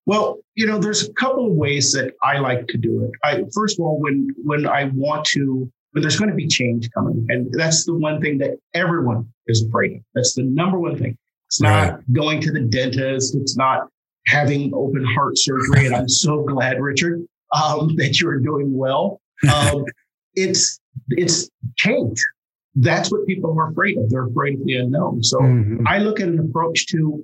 Well, 0.06 0.43
you 0.56 0.68
know, 0.68 0.78
there's 0.78 1.08
a 1.08 1.14
couple 1.14 1.48
of 1.48 1.54
ways 1.54 1.92
that 1.94 2.14
I 2.22 2.38
like 2.38 2.68
to 2.68 2.78
do 2.78 3.04
it. 3.04 3.12
I 3.24 3.44
first 3.54 3.80
of 3.80 3.86
all, 3.86 4.00
when 4.00 4.30
when 4.44 4.68
I 4.68 4.86
want 4.94 5.26
to, 5.28 5.72
when 5.92 6.02
there's 6.02 6.18
going 6.18 6.30
to 6.30 6.36
be 6.36 6.48
change 6.48 6.90
coming, 6.92 7.26
and 7.30 7.52
that's 7.54 7.86
the 7.86 7.94
one 7.94 8.22
thing 8.22 8.38
that 8.40 8.58
everyone 8.74 9.32
is 9.48 9.66
afraid 9.66 9.94
of. 9.98 10.02
That's 10.14 10.34
the 10.36 10.44
number 10.44 10.80
one 10.80 10.98
thing. 10.98 11.18
It's 11.48 11.62
not 11.62 11.94
right. 11.94 12.14
going 12.14 12.42
to 12.42 12.52
the 12.52 12.62
dentist. 12.62 13.36
It's 13.36 13.58
not 13.58 13.88
having 14.28 14.74
open 14.74 15.04
heart 15.04 15.38
surgery. 15.38 15.86
And 15.86 15.96
I'm 15.96 16.10
so 16.10 16.44
glad, 16.44 16.80
Richard, 16.80 17.22
um, 17.52 17.96
that 17.98 18.20
you're 18.20 18.40
doing 18.40 18.76
well. 18.76 19.22
Um, 19.52 19.86
it's 20.36 20.80
it's 21.10 21.50
change 21.76 22.20
that's 22.76 23.12
what 23.12 23.26
people 23.28 23.56
are 23.58 23.70
afraid 23.70 23.98
of. 23.98 24.10
They're 24.10 24.26
afraid 24.26 24.60
of 24.60 24.66
the 24.66 24.78
unknown. 24.78 25.24
So 25.24 25.40
mm-hmm. 25.40 25.88
I 25.88 26.00
look 26.00 26.20
at 26.20 26.28
an 26.28 26.40
approach 26.40 26.88
to 26.88 27.24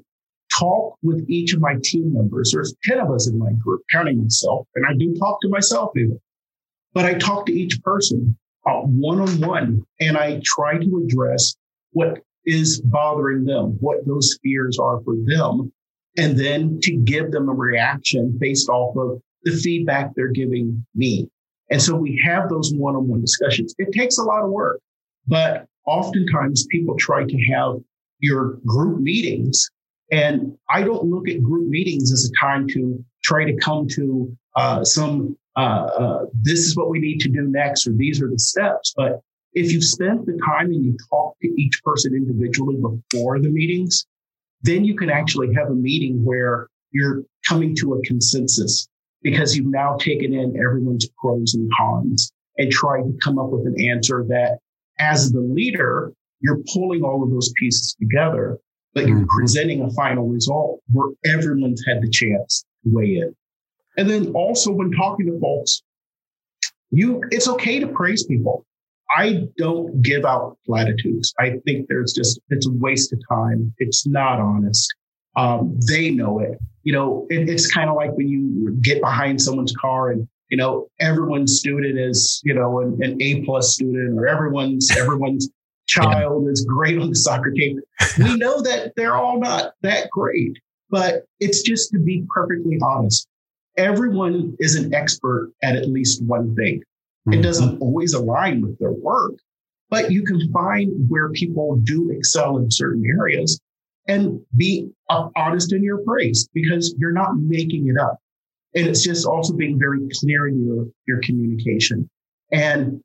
talk 0.51 0.95
with 1.03 1.25
each 1.29 1.53
of 1.53 1.61
my 1.61 1.75
team 1.83 2.13
members. 2.13 2.51
There's 2.53 2.75
10 2.83 2.99
of 2.99 3.11
us 3.11 3.27
in 3.29 3.37
my 3.37 3.51
group, 3.53 3.81
counting 3.91 4.21
myself, 4.21 4.67
and 4.75 4.85
I 4.85 4.93
do 4.97 5.13
talk 5.15 5.39
to 5.41 5.49
myself 5.49 5.91
even. 5.95 6.19
But 6.93 7.05
I 7.05 7.13
talk 7.15 7.45
to 7.45 7.53
each 7.53 7.81
person 7.83 8.37
one 8.63 9.19
on 9.19 9.41
one, 9.41 9.83
and 9.99 10.17
I 10.17 10.41
try 10.43 10.77
to 10.77 11.03
address 11.05 11.55
what 11.91 12.19
is 12.45 12.81
bothering 12.81 13.45
them, 13.45 13.77
what 13.79 14.05
those 14.05 14.37
fears 14.43 14.77
are 14.79 15.01
for 15.01 15.15
them, 15.25 15.71
and 16.17 16.37
then 16.37 16.79
to 16.83 16.97
give 16.97 17.31
them 17.31 17.49
a 17.49 17.53
reaction 17.53 18.35
based 18.39 18.69
off 18.69 18.95
of 18.97 19.21
the 19.43 19.51
feedback 19.51 20.11
they're 20.15 20.27
giving 20.27 20.85
me. 20.95 21.27
And 21.71 21.81
so 21.81 21.95
we 21.95 22.21
have 22.23 22.49
those 22.49 22.73
one 22.73 22.95
on 22.95 23.07
one 23.07 23.21
discussions. 23.21 23.73
It 23.77 23.91
takes 23.91 24.17
a 24.17 24.23
lot 24.23 24.43
of 24.43 24.49
work. 24.49 24.79
But 25.27 25.65
oftentimes 25.85 26.65
people 26.71 26.95
try 26.97 27.23
to 27.23 27.37
have 27.53 27.75
your 28.19 28.57
group 28.65 28.99
meetings. 28.99 29.69
And 30.11 30.57
I 30.69 30.81
don't 30.81 31.05
look 31.05 31.29
at 31.29 31.43
group 31.43 31.69
meetings 31.69 32.11
as 32.11 32.29
a 32.29 32.45
time 32.45 32.67
to 32.69 33.03
try 33.23 33.45
to 33.45 33.55
come 33.57 33.87
to 33.89 34.35
uh, 34.55 34.83
some, 34.83 35.37
uh, 35.55 35.59
uh, 35.59 36.25
this 36.41 36.59
is 36.59 36.75
what 36.75 36.89
we 36.89 36.99
need 36.99 37.19
to 37.21 37.29
do 37.29 37.43
next, 37.43 37.87
or 37.87 37.93
these 37.93 38.21
are 38.21 38.29
the 38.29 38.39
steps. 38.39 38.93
But 38.95 39.21
if 39.53 39.71
you 39.71 39.81
spend 39.81 40.25
the 40.25 40.39
time 40.45 40.67
and 40.67 40.83
you 40.83 40.97
talk 41.09 41.35
to 41.41 41.47
each 41.61 41.81
person 41.83 42.13
individually 42.13 42.75
before 42.75 43.39
the 43.39 43.49
meetings, 43.49 44.05
then 44.61 44.83
you 44.83 44.95
can 44.95 45.09
actually 45.09 45.53
have 45.53 45.69
a 45.69 45.75
meeting 45.75 46.23
where 46.23 46.67
you're 46.91 47.23
coming 47.47 47.75
to 47.75 47.93
a 47.93 48.01
consensus 48.01 48.87
because 49.21 49.55
you've 49.55 49.67
now 49.67 49.97
taken 49.97 50.33
in 50.33 50.57
everyone's 50.57 51.07
pros 51.21 51.53
and 51.53 51.69
cons 51.77 52.31
and 52.57 52.71
tried 52.71 53.03
to 53.03 53.17
come 53.23 53.37
up 53.37 53.49
with 53.49 53.65
an 53.67 53.79
answer 53.81 54.25
that 54.27 54.59
as 54.99 55.31
the 55.31 55.39
leader, 55.39 56.13
you're 56.41 56.61
pulling 56.73 57.03
all 57.03 57.23
of 57.23 57.29
those 57.29 57.51
pieces 57.57 57.95
together, 57.99 58.57
but 58.93 59.07
you're 59.07 59.17
mm-hmm. 59.17 59.37
presenting 59.37 59.81
a 59.81 59.89
final 59.91 60.27
result 60.27 60.81
where 60.91 61.11
everyone's 61.25 61.83
had 61.85 62.01
the 62.01 62.09
chance 62.09 62.65
to 62.83 62.89
weigh 62.93 63.15
in. 63.17 63.35
And 63.97 64.09
then 64.09 64.31
also 64.33 64.71
when 64.71 64.91
talking 64.91 65.25
to 65.27 65.39
folks, 65.39 65.81
you 66.91 67.21
it's 67.31 67.47
okay 67.47 67.79
to 67.79 67.87
praise 67.87 68.25
people. 68.25 68.65
I 69.11 69.47
don't 69.57 70.01
give 70.01 70.23
out 70.23 70.57
platitudes. 70.65 71.33
I 71.39 71.57
think 71.65 71.87
there's 71.87 72.13
just, 72.13 72.39
it's 72.49 72.67
a 72.67 72.71
waste 72.73 73.11
of 73.11 73.19
time. 73.27 73.73
It's 73.79 74.05
not 74.05 74.39
honest. 74.39 74.87
Um, 75.35 75.79
they 75.87 76.11
know 76.11 76.39
it. 76.39 76.59
You 76.83 76.93
know, 76.93 77.27
it, 77.29 77.49
it's 77.49 77.71
kind 77.71 77.89
of 77.89 77.95
like 77.95 78.11
when 78.11 78.27
you 78.27 78.77
get 78.81 79.01
behind 79.01 79.41
someone's 79.41 79.73
car 79.75 80.11
and, 80.11 80.27
you 80.49 80.57
know, 80.57 80.89
everyone's 80.99 81.57
student 81.57 81.97
is, 81.97 82.39
you 82.43 82.53
know, 82.53 82.81
an, 82.81 82.99
an 83.01 83.21
A 83.21 83.43
plus 83.45 83.73
student 83.73 84.17
or 84.17 84.27
everyone's, 84.27 84.95
everyone's 84.95 85.49
child 85.89 86.47
is 86.47 86.65
great 86.65 86.99
on 86.99 87.09
the 87.09 87.15
soccer 87.15 87.51
team. 87.51 87.81
We 88.17 88.35
know 88.37 88.61
that 88.61 88.93
they're 88.95 89.15
all 89.15 89.39
not 89.39 89.73
that 89.81 90.09
great, 90.11 90.57
but 90.89 91.25
it's 91.39 91.61
just 91.61 91.91
to 91.91 91.99
be 91.99 92.25
perfectly 92.33 92.77
honest. 92.81 93.27
Everyone 93.77 94.55
is 94.59 94.75
an 94.75 94.93
expert 94.93 95.51
at 95.63 95.75
at 95.75 95.89
least 95.89 96.23
one 96.23 96.55
thing. 96.55 96.81
It 97.27 97.29
mm-hmm. 97.29 97.41
doesn't 97.41 97.81
always 97.81 98.13
align 98.13 98.61
with 98.61 98.77
their 98.79 98.91
work, 98.91 99.33
but 99.89 100.11
you 100.11 100.23
can 100.23 100.51
find 100.51 101.09
where 101.09 101.29
people 101.29 101.77
do 101.83 102.11
excel 102.11 102.57
in 102.57 102.69
certain 102.69 103.03
areas 103.05 103.59
and 104.07 104.41
be 104.55 104.89
honest 105.35 105.73
in 105.73 105.83
your 105.83 105.99
praise 105.99 106.49
because 106.53 106.95
you're 106.97 107.11
not 107.11 107.37
making 107.37 107.87
it 107.87 107.97
up. 107.97 108.17
And 108.75 108.87
it's 108.87 109.03
just 109.03 109.25
also 109.25 109.53
being 109.53 109.79
very 109.79 109.99
clear 110.19 110.47
in 110.47 110.65
your, 110.65 110.87
your 111.07 111.19
communication. 111.21 112.09
And 112.51 113.01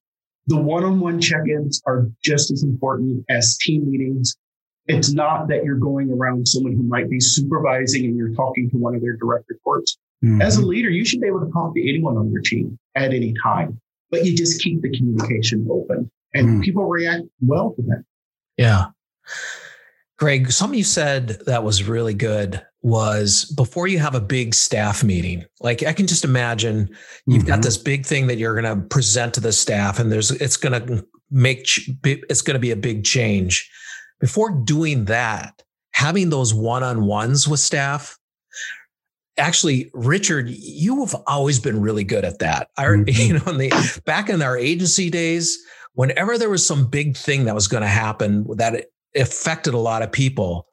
the 0.46 0.56
one-on-one 0.56 1.20
check-ins 1.20 1.82
are 1.86 2.08
just 2.22 2.50
as 2.50 2.62
important 2.62 3.24
as 3.28 3.56
team 3.58 3.90
meetings. 3.90 4.36
It's 4.86 5.12
not 5.12 5.48
that 5.48 5.64
you're 5.64 5.76
going 5.76 6.12
around 6.12 6.46
someone 6.46 6.72
who 6.72 6.82
might 6.82 7.08
be 7.08 7.18
supervising 7.18 8.04
and 8.04 8.16
you're 8.16 8.34
talking 8.34 8.68
to 8.70 8.76
one 8.76 8.94
of 8.94 9.00
their 9.00 9.16
direct 9.16 9.46
reports. 9.48 9.96
Mm-hmm. 10.22 10.42
As 10.42 10.58
a 10.58 10.66
leader, 10.66 10.90
you 10.90 11.04
should 11.04 11.20
be 11.20 11.26
able 11.26 11.40
to 11.40 11.50
talk 11.50 11.74
to 11.74 11.88
anyone 11.88 12.18
on 12.18 12.30
your 12.30 12.42
team 12.42 12.78
at 12.94 13.14
any 13.14 13.34
time 13.42 13.80
but 14.14 14.24
you 14.24 14.36
just 14.36 14.62
keep 14.62 14.80
the 14.80 14.96
communication 14.96 15.66
open 15.68 16.08
and 16.34 16.48
mm. 16.48 16.62
people 16.64 16.84
react 16.84 17.24
well 17.40 17.74
to 17.74 17.82
that. 17.82 18.04
Yeah. 18.56 18.86
Greg, 20.18 20.52
something 20.52 20.78
you 20.78 20.84
said 20.84 21.40
that 21.46 21.64
was 21.64 21.82
really 21.82 22.14
good 22.14 22.64
was 22.84 23.46
before 23.56 23.86
you 23.86 23.98
have 23.98 24.14
a 24.14 24.20
big 24.20 24.54
staff 24.54 25.02
meeting, 25.02 25.42
like 25.60 25.82
I 25.82 25.94
can 25.94 26.06
just 26.06 26.22
imagine 26.22 26.94
you've 27.26 27.42
mm-hmm. 27.42 27.48
got 27.48 27.62
this 27.62 27.78
big 27.78 28.04
thing 28.04 28.26
that 28.26 28.36
you're 28.36 28.60
going 28.60 28.78
to 28.78 28.86
present 28.88 29.32
to 29.34 29.40
the 29.40 29.52
staff 29.52 29.98
and 29.98 30.12
there's, 30.12 30.30
it's 30.30 30.58
going 30.58 30.86
to 30.86 31.04
make, 31.30 31.66
it's 32.04 32.42
going 32.42 32.54
to 32.54 32.60
be 32.60 32.72
a 32.72 32.76
big 32.76 33.02
change. 33.02 33.70
Before 34.20 34.50
doing 34.50 35.06
that, 35.06 35.62
having 35.92 36.28
those 36.28 36.52
one-on-ones 36.52 37.48
with 37.48 37.60
staff, 37.60 38.18
actually 39.36 39.90
richard 39.94 40.48
you 40.48 41.04
have 41.04 41.12
always 41.26 41.58
been 41.58 41.80
really 41.80 42.04
good 42.04 42.24
at 42.24 42.38
that 42.38 42.68
I, 42.76 42.84
mm-hmm. 42.84 43.08
you 43.08 43.36
know 43.36 43.50
in 43.50 43.58
the 43.58 44.02
back 44.06 44.28
in 44.28 44.40
our 44.42 44.56
agency 44.56 45.10
days 45.10 45.58
whenever 45.94 46.38
there 46.38 46.50
was 46.50 46.64
some 46.64 46.86
big 46.86 47.16
thing 47.16 47.46
that 47.46 47.54
was 47.56 47.66
going 47.66 47.82
to 47.82 47.88
happen 47.88 48.46
that 48.58 48.86
affected 49.16 49.74
a 49.74 49.78
lot 49.78 50.02
of 50.02 50.12
people 50.12 50.68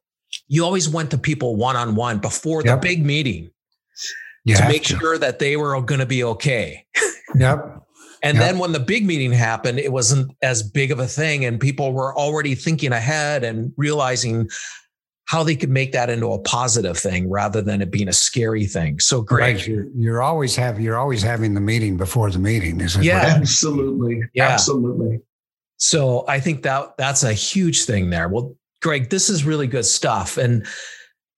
you 0.52 0.66
always 0.66 0.90
went 0.90 1.10
to 1.10 1.18
people 1.18 1.56
one-on-one 1.56 2.20
before 2.20 2.62
yep. 2.64 2.82
the 2.82 2.88
big 2.88 3.06
meeting 3.06 3.50
you 4.44 4.56
to 4.56 4.68
make 4.68 4.84
to. 4.84 4.98
sure 4.98 5.18
that 5.18 5.40
they 5.40 5.56
were 5.56 5.80
going 5.82 6.00
to 6.00 6.06
be 6.06 6.24
okay 6.24 6.86
yep 7.36 7.78
and 8.24 8.38
yep. 8.38 8.46
then 8.46 8.60
when 8.60 8.72
the 8.72 8.80
big 8.80 9.06
meeting 9.06 9.32
happened 9.32 9.80
it 9.80 9.92
wasn't 9.92 10.30
as 10.42 10.62
big 10.62 10.92
of 10.92 11.00
a 11.00 11.08
thing 11.08 11.46
and 11.46 11.60
people 11.60 11.94
were 11.94 12.16
already 12.18 12.54
thinking 12.54 12.92
ahead 12.92 13.44
and 13.44 13.72
realizing 13.78 14.48
how 15.32 15.44
they 15.44 15.56
could 15.56 15.70
make 15.70 15.94
that 15.94 16.10
into 16.10 16.28
a 16.34 16.40
positive 16.40 16.98
thing 16.98 17.30
rather 17.30 17.62
than 17.62 17.82
it 17.82 17.90
being 17.90 18.10
a 18.10 18.14
scary 18.14 18.66
thing. 18.66 19.00
So 19.00 19.22
great. 19.22 19.54
Right. 19.54 19.68
You're, 19.68 19.86
you're, 19.96 20.22
always 20.22 20.58
have 20.58 20.78
you're 20.78 20.98
always 20.98 21.24
having 21.24 21.54
the 21.54 21.62
meeting 21.62 21.96
before 21.96 22.30
the 22.30 22.40
meeting, 22.40 22.82
isn't 22.82 23.02
yeah, 23.02 23.38
it? 23.38 23.38
Absolutely. 23.38 24.24
Yeah. 24.34 24.50
Absolutely. 24.50 25.22
So 25.78 26.26
I 26.28 26.42
think 26.42 26.64
that 26.64 26.98
that's 26.98 27.24
a 27.24 27.32
huge 27.32 27.86
thing 27.86 28.10
there. 28.10 28.28
Well, 28.28 28.58
Greg, 28.82 29.10
this 29.10 29.30
is 29.30 29.44
really 29.44 29.68
good 29.68 29.86
stuff. 29.86 30.38
And 30.38 30.66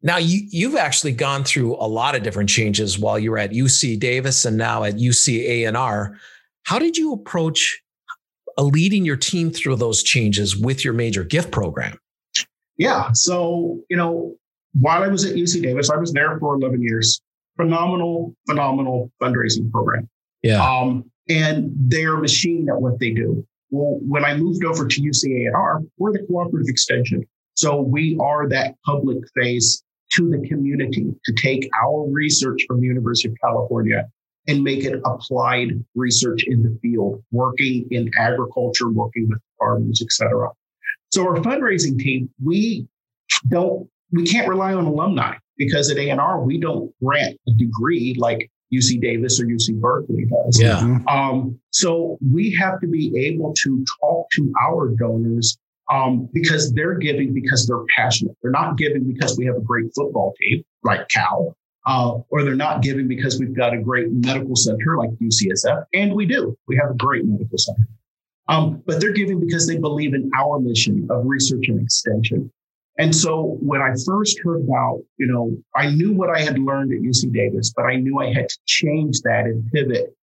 now 0.02 0.18
you 0.18 0.42
you've 0.50 0.76
actually 0.76 1.14
gone 1.14 1.44
through 1.44 1.76
a 1.76 1.88
lot 1.88 2.16
of 2.16 2.24
different 2.24 2.50
changes 2.50 3.00
while 3.00 3.18
you 3.18 3.32
were 3.32 3.38
at 3.38 3.52
UC 3.52 4.00
Davis 4.00 4.46
and 4.46 4.58
now 4.58 4.84
at 4.84 4.96
UC 4.96 5.48
ANR. 5.48 6.18
How 6.64 6.80
did 6.80 6.98
you 6.98 7.14
approach 7.14 7.82
leading 8.58 9.06
your 9.06 9.18
team 9.18 9.52
through 9.52 9.76
those 9.78 10.04
changes 10.04 10.56
with 10.58 10.86
your 10.86 10.94
major 10.94 11.24
gift 11.24 11.52
program? 11.52 11.98
yeah, 12.78 13.12
so, 13.14 13.80
you 13.90 13.98
know, 13.98 14.36
while 14.80 15.04
I 15.04 15.08
was 15.08 15.26
at 15.26 15.36
UC 15.36 15.62
Davis, 15.62 15.90
I 15.90 15.98
was 15.98 16.12
there 16.12 16.38
for 16.40 16.56
11 16.56 16.82
years. 16.82 17.22
Phenomenal, 17.58 18.36
phenomenal 18.48 19.12
fundraising 19.22 19.72
program. 19.72 20.10
Yeah. 20.42 20.64
Um, 20.64 21.10
and 21.30 21.72
they're 21.76 22.18
machine 22.18 22.68
at 22.70 22.82
what 22.82 23.00
they 23.00 23.12
do. 23.12 23.46
Well, 23.70 24.00
when 24.08 24.26
I 24.26 24.36
moved 24.36 24.66
over 24.66 24.88
to 24.88 25.02
UCANR, 25.02 25.88
we're 25.98 26.12
the 26.12 26.26
cooperative 26.28 26.68
extension. 26.68 27.26
So 27.55 27.81
we 27.81 28.17
are 28.19 28.48
that 28.50 28.75
public 28.86 29.19
face 29.36 29.83
to 30.13 30.29
the 30.29 30.48
community 30.48 31.13
to 31.25 31.33
take 31.33 31.69
our 31.83 32.07
research 32.10 32.63
from 32.67 32.81
the 32.81 32.88
University 32.88 33.29
of 33.29 33.36
California 33.43 34.07
and 34.48 34.63
make 34.63 34.83
it 34.83 35.01
applied 35.05 35.83
research 35.95 36.43
in 36.45 36.62
the 36.62 36.77
field, 36.81 37.24
working 37.31 37.88
in 37.91 38.12
agriculture, 38.17 38.89
working 38.89 39.29
with 39.29 39.39
farmers, 39.57 40.01
et 40.01 40.12
cetera. 40.12 40.50
So 41.12 41.27
our 41.27 41.36
fundraising 41.38 41.98
team, 41.98 42.29
we 42.43 42.88
don't, 43.50 43.88
we 44.12 44.25
can't 44.25 44.48
rely 44.48 44.74
on 44.74 44.86
alumni 44.86 45.36
because 45.57 45.89
at 45.89 45.98
ANR, 45.98 46.43
we 46.43 46.60
don't 46.60 46.91
grant 47.01 47.39
a 47.48 47.51
degree 47.51 48.15
like 48.17 48.50
UC 48.74 49.01
Davis 49.01 49.39
or 49.39 49.45
UC 49.45 49.79
Berkeley 49.79 50.25
does. 50.25 50.60
Yeah. 50.60 50.79
Mm-hmm. 50.79 51.07
Um, 51.07 51.60
so 51.69 52.17
we 52.31 52.51
have 52.51 52.81
to 52.81 52.88
be 52.88 53.13
able 53.27 53.53
to 53.63 53.86
talk 54.01 54.27
to 54.31 54.53
our 54.67 54.89
donors 54.89 55.57
um, 55.92 56.30
because 56.34 56.74
they're 56.74 56.96
giving 56.96 57.34
because 57.34 57.68
they're 57.68 57.84
passionate. 57.96 58.36
They're 58.42 58.52
not 58.52 58.78
giving 58.78 59.12
because 59.12 59.38
we 59.38 59.46
have 59.46 59.56
a 59.56 59.62
great 59.62 59.94
football 59.96 60.34
team 60.40 60.63
like 60.84 61.08
Cal, 61.10 61.56
uh, 61.86 62.20
or 62.30 62.44
they're 62.44 62.56
not 62.56 62.82
giving 62.82 63.08
because 63.08 63.40
we've 63.40 63.56
got 63.56 63.74
a 63.74 63.78
great 63.78 64.12
medical 64.12 64.56
center 64.56 64.98
like 64.98 65.10
UCSF, 65.12 65.86
and 65.94 66.13
we 66.13 66.25
do. 66.25 66.58
We 66.68 66.78
have 66.78 66.92
a 66.92 66.96
great 66.96 67.25
medical 67.25 67.58
center. 67.58 67.88
Um, 68.50 68.84
but 68.86 69.00
they're 69.00 69.13
giving 69.13 69.40
because 69.40 69.68
they 69.68 69.78
believe 69.78 70.13
in 70.13 70.30
our 70.38 70.60
mission 70.60 71.08
of 71.10 71.25
research 71.25 71.70
and 71.70 71.80
extension. 71.82 72.52
And 73.00 73.16
so 73.16 73.58
when 73.62 73.82
I 73.82 73.94
first 74.06 74.40
heard 74.44 74.62
about, 74.62 75.02
you 75.18 75.25
know, 75.25 75.58
I 75.75 75.90
knew 75.90 76.13
what 76.13 76.30
I 76.30 76.42
had 76.42 76.60
learned 76.60 76.92
at 76.92 77.00
UC 77.00 77.34
Davis, 77.34 77.74
but 77.75 77.84
I 77.84 77.96
knew 77.96 78.20
I 78.20 78.32
had 78.32 78.50
to 78.50 78.58
change 78.66 79.22
that 79.22 79.46
and 79.46 79.70
pivot 79.72 80.16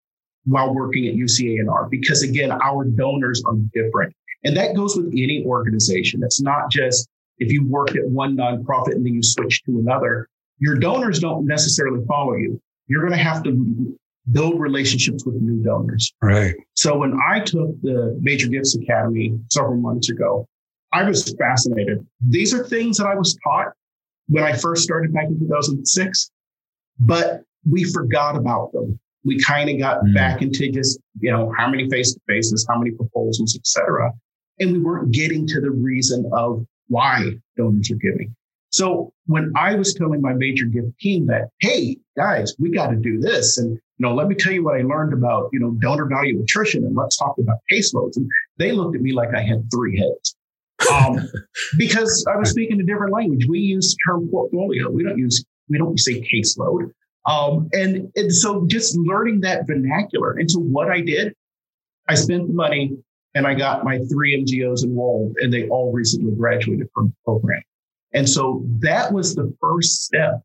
while 0.45 0.75
working 0.75 1.07
at 1.07 1.15
UCANR 1.15 1.91
because 1.91 2.23
again, 2.23 2.50
our 2.53 2.85
donors 2.85 3.43
are 3.47 3.55
different. 3.73 4.15
And 4.45 4.57
that 4.57 4.76
goes 4.76 4.97
with 4.97 5.09
any 5.09 5.45
organization. 5.45 6.23
It's 6.23 6.40
not 6.40 6.71
just 6.71 7.09
if 7.38 7.52
you 7.52 7.66
work 7.66 7.90
at 7.97 8.07
one 8.09 8.37
nonprofit 8.37 8.95
and 8.95 9.04
then 9.04 9.14
you 9.14 9.23
switch 9.23 9.62
to 9.64 9.78
another, 9.78 10.28
your 10.59 10.76
donors 10.76 11.18
don't 11.18 11.47
necessarily 11.47 12.04
follow 12.07 12.35
you. 12.35 12.61
You're 12.88 13.02
going 13.02 13.12
to 13.12 13.23
have 13.23 13.42
to 13.45 13.99
build 14.33 14.61
relationships 14.61 15.25
with 15.25 15.37
new 15.37 15.62
donors. 15.62 16.12
Right. 16.23 16.54
So 16.75 16.99
when 16.99 17.18
I 17.28 17.40
took 17.40 17.80
the 17.83 18.18
Major 18.21 18.49
Gifts 18.49 18.76
Academy 18.76 19.38
several 19.50 19.76
months 19.76 20.11
ago, 20.11 20.47
I 20.92 21.04
was 21.04 21.35
fascinated. 21.38 22.07
These 22.26 22.54
are 22.54 22.64
things 22.64 22.99
that 22.99 23.07
I 23.07 23.14
was 23.14 23.37
taught 23.45 23.73
when 24.28 24.45
I 24.45 24.54
first 24.54 24.83
started 24.83 25.12
back 25.12 25.26
in 25.26 25.38
2006, 25.38 26.30
but 27.00 27.42
we 27.68 27.85
forgot 27.85 28.37
about 28.37 28.73
them. 28.73 28.99
We 29.25 29.38
kind 29.40 29.68
of 29.68 29.78
got 29.78 30.02
mm. 30.02 30.14
back 30.14 30.42
into 30.42 30.71
just, 30.71 30.99
you 31.21 31.30
know, 31.30 31.52
how 31.57 31.68
many 31.68 31.88
face 31.90 32.14
to 32.14 32.21
faces, 32.26 32.66
how 32.68 32.78
many 32.78 32.92
proposals, 32.92 33.57
et 33.57 33.66
cetera. 33.66 34.12
And 34.61 34.73
we 34.73 34.79
weren't 34.79 35.12
getting 35.12 35.47
to 35.49 35.61
the 35.61 35.71
reason 35.71 36.29
of 36.33 36.67
why 36.88 37.33
donors 37.57 37.91
are 37.91 37.97
giving. 37.97 38.35
So 38.71 39.12
when 39.27 39.53
I 39.57 39.75
was 39.75 39.95
telling 39.95 40.21
my 40.21 40.35
major 40.35 40.67
gift 40.67 40.99
team 41.00 41.27
that, 41.27 41.49
hey, 41.61 41.97
guys, 42.17 42.55
we 42.59 42.71
got 42.71 42.88
to 42.88 42.97
do 42.97 43.19
this. 43.19 43.59
And, 43.59 43.73
you 43.73 43.81
know, 43.99 44.15
let 44.15 44.29
me 44.29 44.35
tell 44.35 44.53
you 44.53 44.62
what 44.62 44.79
I 44.79 44.83
learned 44.83 45.12
about, 45.12 45.49
you 45.53 45.61
know, 45.61 45.71
donor 45.81 46.07
value 46.07 46.43
attrition 46.43 46.85
and 46.85 46.95
let's 46.95 47.17
talk 47.17 47.37
about 47.38 47.59
caseloads. 47.71 48.17
And 48.17 48.29
they 48.59 48.73
looked 48.73 48.95
at 48.95 49.03
me 49.03 49.12
like 49.12 49.35
I 49.35 49.41
had 49.41 49.71
three 49.71 49.99
heads. 49.99 50.35
Um, 50.93 51.29
because 51.79 52.27
I 52.33 52.37
was 52.37 52.50
speaking 52.50 52.81
a 52.81 52.85
different 52.85 53.12
language. 53.12 53.47
We 53.49 53.61
use 53.61 53.95
the 53.95 54.12
term 54.12 54.29
portfolio. 54.29 54.91
We 54.91 55.03
don't 55.03 55.19
use, 55.19 55.45
we 55.69 55.79
don't 55.79 55.99
say 55.99 56.21
caseload. 56.21 56.91
Um, 57.27 57.69
and, 57.73 58.11
and 58.17 58.33
so 58.33 58.67
just 58.67 58.97
learning 58.97 59.41
that 59.41 59.67
vernacular. 59.67 60.33
And 60.33 60.50
so 60.50 60.61
what 60.61 60.91
I 60.91 61.00
did, 61.00 61.35
I 62.09 62.15
spent 62.15 62.47
the 62.47 62.55
money 62.55 62.97
and 63.35 63.47
I 63.47 63.54
got 63.54 63.85
my 63.85 63.99
three 64.11 64.42
MGOs 64.42 64.85
enrolled 64.85 65.37
and 65.38 65.52
they 65.52 65.68
all 65.68 65.92
recently 65.92 66.32
graduated 66.32 66.88
from 66.94 67.08
the 67.08 67.14
program. 67.25 67.62
And 68.14 68.28
so 68.28 68.64
that 68.80 69.12
was 69.12 69.35
the 69.35 69.54
first 69.61 70.02
step 70.04 70.40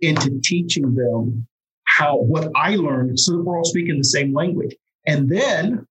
into 0.00 0.40
teaching 0.42 0.94
them 0.94 1.46
how 1.84 2.18
what 2.18 2.50
I 2.54 2.76
learned 2.76 3.18
so 3.18 3.32
that 3.32 3.42
we're 3.42 3.56
all 3.56 3.64
speaking 3.64 3.98
the 3.98 4.04
same 4.04 4.32
language. 4.32 4.74
And 5.06 5.28
then 5.28 5.86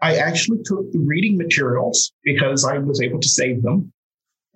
I 0.00 0.16
actually 0.16 0.60
took 0.64 0.90
the 0.92 1.00
reading 1.00 1.36
materials 1.36 2.12
because 2.24 2.64
I 2.64 2.78
was 2.78 3.02
able 3.02 3.20
to 3.20 3.28
save 3.28 3.62
them 3.62 3.92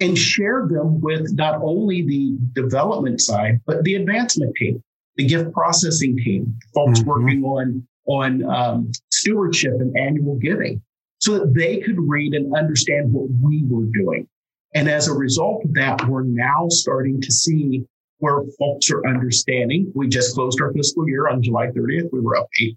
and 0.01 0.19
shared 0.19 0.71
them 0.71 1.01
with 1.01 1.33
not 1.35 1.61
only 1.63 2.03
the 2.03 2.37
development 2.55 3.21
side, 3.21 3.61
but 3.67 3.85
the 3.85 3.95
advancement 3.95 4.55
team, 4.57 4.83
the 5.17 5.27
gift 5.27 5.53
processing 5.53 6.17
team, 6.17 6.57
folks 6.75 7.01
mm-hmm. 7.01 7.09
working 7.09 7.45
on, 7.45 7.87
on 8.07 8.45
um, 8.45 8.93
stewardship 9.11 9.75
and 9.75 9.97
annual 9.97 10.37
giving. 10.37 10.83
So 11.25 11.39
that 11.39 11.55
they 11.55 11.81
could 11.81 11.97
read 11.99 12.35
and 12.35 12.55
understand 12.55 13.13
what 13.13 13.29
we 13.43 13.65
were 13.67 13.87
doing. 13.87 14.29
And 14.75 14.89
as 14.89 15.09
a 15.09 15.13
result 15.15 15.65
of 15.65 15.73
that, 15.75 16.07
we're 16.07 16.23
now 16.23 16.67
starting 16.69 17.21
to 17.23 17.33
see 17.33 17.85
where 18.19 18.43
folks 18.59 18.91
are 18.91 19.07
understanding. 19.07 19.91
We 19.95 20.09
just 20.09 20.35
closed 20.35 20.61
our 20.61 20.73
fiscal 20.73 21.09
year 21.09 21.29
on 21.29 21.43
July 21.43 21.69
30th. 21.69 22.11
We 22.13 22.21
were 22.21 22.37
up 22.37 22.49
8%. 22.61 22.75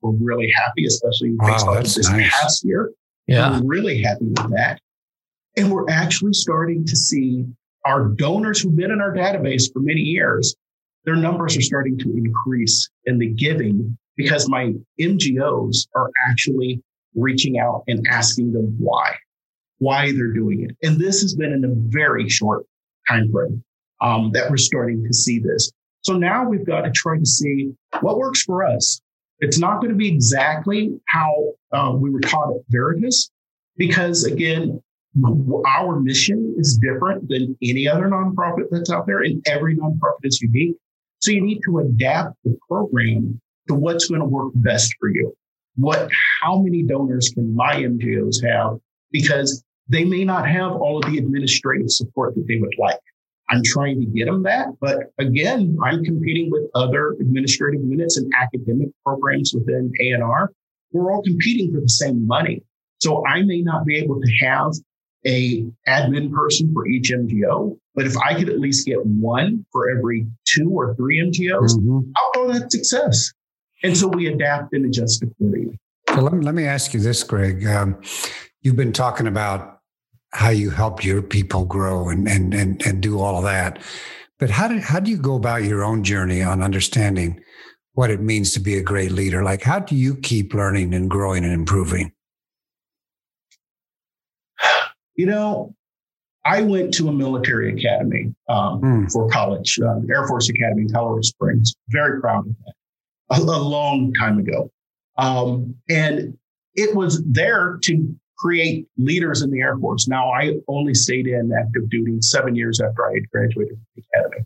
We're 0.00 0.12
really 0.12 0.50
happy, 0.56 0.86
especially 0.86 1.36
based 1.38 1.66
wow, 1.66 1.76
on 1.76 1.82
this 1.82 2.10
nice. 2.10 2.30
past 2.30 2.64
year. 2.64 2.90
Yeah. 3.26 3.60
We're 3.60 3.66
really 3.66 4.02
happy 4.02 4.26
with 4.26 4.50
that. 4.54 4.80
And 5.56 5.70
we're 5.70 5.90
actually 5.90 6.32
starting 6.32 6.86
to 6.86 6.96
see 6.96 7.44
our 7.84 8.08
donors 8.08 8.60
who've 8.60 8.76
been 8.76 8.90
in 8.90 9.00
our 9.00 9.14
database 9.14 9.72
for 9.72 9.80
many 9.80 10.00
years, 10.00 10.54
their 11.04 11.16
numbers 11.16 11.56
are 11.56 11.62
starting 11.62 11.98
to 11.98 12.16
increase 12.16 12.88
in 13.04 13.18
the 13.18 13.28
giving 13.28 13.96
because 14.16 14.48
my 14.48 14.72
MGOs 15.00 15.86
are 15.94 16.10
actually 16.28 16.82
reaching 17.14 17.58
out 17.58 17.84
and 17.88 18.06
asking 18.08 18.52
them 18.52 18.76
why, 18.78 19.14
why 19.78 20.12
they're 20.12 20.32
doing 20.32 20.62
it. 20.62 20.76
And 20.86 20.98
this 20.98 21.20
has 21.22 21.34
been 21.34 21.52
in 21.52 21.64
a 21.64 21.72
very 21.74 22.28
short 22.28 22.64
time 23.08 23.30
frame 23.32 23.64
um, 24.00 24.30
that 24.32 24.50
we're 24.50 24.56
starting 24.56 25.04
to 25.04 25.12
see 25.12 25.38
this. 25.38 25.70
So 26.02 26.14
now 26.14 26.48
we've 26.48 26.66
got 26.66 26.82
to 26.82 26.90
try 26.90 27.18
to 27.18 27.26
see 27.26 27.72
what 28.00 28.18
works 28.18 28.42
for 28.42 28.64
us. 28.64 29.00
It's 29.40 29.58
not 29.58 29.80
going 29.80 29.90
to 29.90 29.96
be 29.96 30.08
exactly 30.08 30.98
how 31.08 31.52
uh, 31.72 31.92
we 31.96 32.10
were 32.10 32.20
taught 32.20 32.50
at 32.50 32.62
Veritas, 32.68 33.30
because 33.76 34.24
again, 34.24 34.82
our 35.66 35.98
mission 35.98 36.54
is 36.56 36.78
different 36.78 37.28
than 37.28 37.56
any 37.62 37.88
other 37.88 38.06
nonprofit 38.06 38.66
that's 38.70 38.90
out 38.90 39.06
there, 39.06 39.20
and 39.20 39.42
every 39.48 39.76
nonprofit 39.76 40.24
is 40.24 40.40
unique. 40.40 40.76
So 41.20 41.32
you 41.32 41.40
need 41.40 41.60
to 41.64 41.78
adapt 41.80 42.36
the 42.44 42.56
program 42.68 43.40
to 43.68 43.74
what's 43.74 44.08
going 44.08 44.20
to 44.20 44.26
work 44.26 44.52
best 44.54 44.94
for 45.00 45.08
you. 45.08 45.34
What, 45.80 46.10
how 46.42 46.60
many 46.60 46.82
donors 46.82 47.30
can 47.34 47.54
my 47.54 47.76
MGOs 47.76 48.44
have? 48.44 48.78
Because 49.10 49.64
they 49.88 50.04
may 50.04 50.24
not 50.24 50.48
have 50.48 50.72
all 50.72 50.98
of 50.98 51.10
the 51.10 51.18
administrative 51.18 51.90
support 51.90 52.34
that 52.34 52.46
they 52.46 52.56
would 52.56 52.74
like. 52.78 53.00
I'm 53.50 53.62
trying 53.64 53.98
to 54.00 54.06
get 54.06 54.26
them 54.26 54.44
that. 54.44 54.68
But 54.80 55.12
again, 55.18 55.76
I'm 55.84 56.04
competing 56.04 56.50
with 56.50 56.70
other 56.74 57.16
administrative 57.20 57.82
units 57.82 58.16
and 58.16 58.32
academic 58.40 58.88
programs 59.04 59.52
within 59.52 59.92
ANR. 60.00 60.48
We're 60.92 61.12
all 61.12 61.22
competing 61.22 61.74
for 61.74 61.80
the 61.80 61.88
same 61.88 62.26
money. 62.26 62.62
So 63.00 63.26
I 63.26 63.42
may 63.42 63.62
not 63.62 63.84
be 63.84 63.96
able 63.96 64.20
to 64.20 64.32
have 64.44 64.72
a 65.26 65.64
admin 65.88 66.32
person 66.32 66.72
for 66.72 66.86
each 66.86 67.10
MGO, 67.10 67.76
but 67.94 68.06
if 68.06 68.16
I 68.18 68.34
could 68.34 68.48
at 68.48 68.60
least 68.60 68.86
get 68.86 69.04
one 69.04 69.66
for 69.72 69.90
every 69.90 70.26
two 70.46 70.70
or 70.70 70.94
three 70.94 71.20
MGOs, 71.20 71.76
mm-hmm. 71.76 72.10
I'll 72.16 72.30
call 72.32 72.52
that 72.52 72.70
success. 72.70 73.32
And 73.82 73.96
so 73.96 74.08
we 74.08 74.26
adapt 74.26 74.72
and 74.72 74.84
adjust 74.84 75.22
accordingly. 75.22 75.78
So 76.08 76.20
let 76.20 76.32
me, 76.32 76.44
let 76.44 76.54
me 76.54 76.64
ask 76.64 76.92
you 76.92 77.00
this, 77.00 77.22
Greg. 77.22 77.66
Um, 77.66 78.00
you've 78.62 78.76
been 78.76 78.92
talking 78.92 79.26
about 79.26 79.80
how 80.32 80.50
you 80.50 80.70
help 80.70 81.04
your 81.04 81.22
people 81.22 81.64
grow 81.64 82.08
and 82.08 82.28
and 82.28 82.54
and 82.54 82.84
and 82.86 83.00
do 83.00 83.20
all 83.20 83.38
of 83.38 83.44
that. 83.44 83.80
But 84.38 84.50
how 84.50 84.68
do 84.68 84.78
how 84.78 85.00
do 85.00 85.10
you 85.10 85.18
go 85.18 85.36
about 85.36 85.64
your 85.64 85.84
own 85.84 86.02
journey 86.04 86.42
on 86.42 86.62
understanding 86.62 87.40
what 87.94 88.10
it 88.10 88.20
means 88.20 88.52
to 88.52 88.60
be 88.60 88.76
a 88.76 88.82
great 88.82 89.12
leader? 89.12 89.42
Like 89.42 89.62
how 89.62 89.80
do 89.80 89.96
you 89.96 90.16
keep 90.16 90.54
learning 90.54 90.94
and 90.94 91.10
growing 91.10 91.44
and 91.44 91.52
improving? 91.52 92.12
You 95.14 95.26
know, 95.26 95.74
I 96.46 96.62
went 96.62 96.94
to 96.94 97.08
a 97.08 97.12
military 97.12 97.74
academy 97.74 98.34
um, 98.48 98.80
mm. 98.80 99.12
for 99.12 99.28
college, 99.28 99.78
uh, 99.78 100.00
Air 100.10 100.26
Force 100.26 100.48
Academy 100.48 100.82
in 100.82 100.88
Colorado 100.88 101.22
Springs. 101.22 101.74
Very 101.88 102.20
proud 102.20 102.46
of 102.46 102.54
that. 102.64 102.74
A, 103.30 103.36
a 103.36 103.62
long 103.62 104.12
time 104.14 104.38
ago, 104.38 104.70
um, 105.18 105.74
and 105.88 106.36
it 106.74 106.94
was 106.94 107.22
there 107.24 107.78
to 107.84 108.14
create 108.38 108.86
leaders 108.96 109.42
in 109.42 109.50
the 109.50 109.60
Air 109.60 109.76
Force. 109.76 110.08
Now, 110.08 110.30
I 110.30 110.54
only 110.66 110.94
stayed 110.94 111.26
in 111.26 111.52
active 111.52 111.90
duty 111.90 112.16
seven 112.20 112.56
years 112.56 112.80
after 112.80 113.06
I 113.06 113.14
had 113.14 113.30
graduated 113.30 113.74
from 113.74 113.86
the 113.96 114.02
academy. 114.14 114.44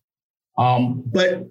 Um, 0.59 1.03
but 1.07 1.45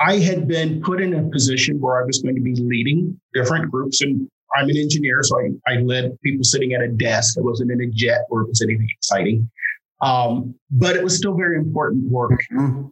I 0.00 0.18
had 0.18 0.46
been 0.46 0.80
put 0.82 1.00
in 1.00 1.14
a 1.14 1.22
position 1.30 1.80
where 1.80 2.00
I 2.00 2.06
was 2.06 2.20
going 2.22 2.34
to 2.36 2.40
be 2.40 2.54
leading 2.54 3.20
different 3.34 3.70
groups. 3.70 4.02
And 4.02 4.28
I'm 4.56 4.68
an 4.68 4.76
engineer, 4.76 5.22
so 5.22 5.38
I, 5.40 5.72
I 5.72 5.76
led 5.80 6.16
people 6.20 6.44
sitting 6.44 6.72
at 6.74 6.80
a 6.80 6.88
desk. 6.88 7.36
I 7.38 7.42
wasn't 7.42 7.70
in 7.70 7.80
a 7.80 7.90
jet 7.90 8.22
or 8.30 8.42
it 8.42 8.48
was 8.48 8.62
anything 8.62 8.88
exciting. 8.90 9.50
Um, 10.00 10.54
but 10.70 10.96
it 10.96 11.02
was 11.02 11.16
still 11.16 11.34
very 11.34 11.56
important 11.56 12.10
work. 12.10 12.38
Mm-hmm. 12.52 12.86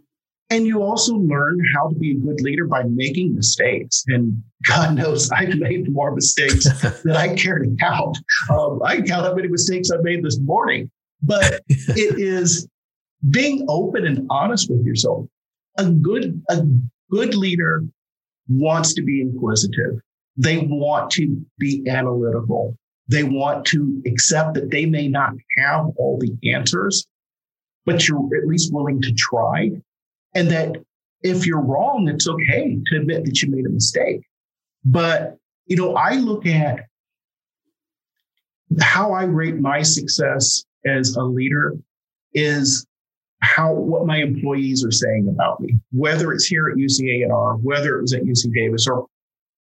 And 0.50 0.66
you 0.66 0.82
also 0.82 1.14
learn 1.14 1.60
how 1.74 1.88
to 1.88 1.94
be 1.94 2.10
a 2.10 2.14
good 2.14 2.40
leader 2.40 2.66
by 2.66 2.82
making 2.82 3.36
mistakes. 3.36 4.04
And 4.08 4.42
God 4.66 4.94
knows 4.96 5.30
I've 5.30 5.56
made 5.56 5.90
more 5.92 6.12
mistakes 6.12 6.64
than 7.04 7.16
I 7.16 7.34
care 7.36 7.58
to 7.58 7.76
count. 7.78 8.18
Um, 8.50 8.80
I 8.84 8.96
count 9.00 9.26
how 9.26 9.34
many 9.34 9.48
mistakes 9.48 9.90
I've 9.90 10.02
made 10.02 10.24
this 10.24 10.40
morning. 10.40 10.90
But 11.22 11.62
it 11.68 12.18
is 12.18 12.68
being 13.30 13.64
open 13.68 14.06
and 14.06 14.26
honest 14.28 14.70
with 14.70 14.84
yourself. 14.84 15.26
A 15.78 15.88
good, 15.88 16.42
a 16.48 16.66
good 17.10 17.34
leader 17.34 17.84
wants 18.48 18.92
to 18.94 19.02
be 19.02 19.20
inquisitive. 19.20 20.00
They 20.36 20.58
want 20.58 21.10
to 21.12 21.40
be 21.58 21.84
analytical. 21.88 22.76
They 23.06 23.22
want 23.22 23.66
to 23.66 24.02
accept 24.06 24.54
that 24.54 24.70
they 24.70 24.86
may 24.86 25.06
not 25.06 25.34
have 25.58 25.86
all 25.96 26.18
the 26.18 26.32
answers, 26.52 27.06
but 27.84 28.08
you're 28.08 28.28
at 28.36 28.46
least 28.46 28.72
willing 28.72 29.00
to 29.02 29.12
try 29.12 29.70
and 30.34 30.50
that 30.50 30.76
if 31.22 31.46
you're 31.46 31.60
wrong, 31.60 32.08
it's 32.08 32.28
okay 32.28 32.78
to 32.86 32.96
admit 32.96 33.24
that 33.24 33.42
you 33.42 33.50
made 33.50 33.66
a 33.66 33.70
mistake. 33.70 34.22
But, 34.84 35.36
you 35.66 35.76
know, 35.76 35.94
I 35.94 36.14
look 36.14 36.46
at 36.46 36.86
how 38.80 39.12
I 39.12 39.24
rate 39.24 39.56
my 39.56 39.82
success 39.82 40.64
as 40.86 41.16
a 41.16 41.22
leader 41.22 41.74
is 42.32 42.86
how 43.42 43.72
what 43.72 44.06
my 44.06 44.18
employees 44.18 44.84
are 44.84 44.90
saying 44.90 45.28
about 45.28 45.60
me, 45.60 45.78
whether 45.92 46.32
it's 46.32 46.46
here 46.46 46.68
at 46.68 46.76
UCANR, 46.76 47.60
whether 47.62 47.98
it 47.98 48.02
was 48.02 48.12
at 48.12 48.22
UC 48.22 48.54
Davis, 48.54 48.86
or 48.86 49.06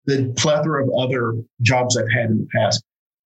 the 0.06 0.32
plethora 0.36 0.84
of 0.84 0.90
other 0.98 1.34
jobs 1.62 1.96
I've 1.96 2.10
had 2.10 2.30
in 2.30 2.38
the 2.38 2.48
past. 2.54 2.82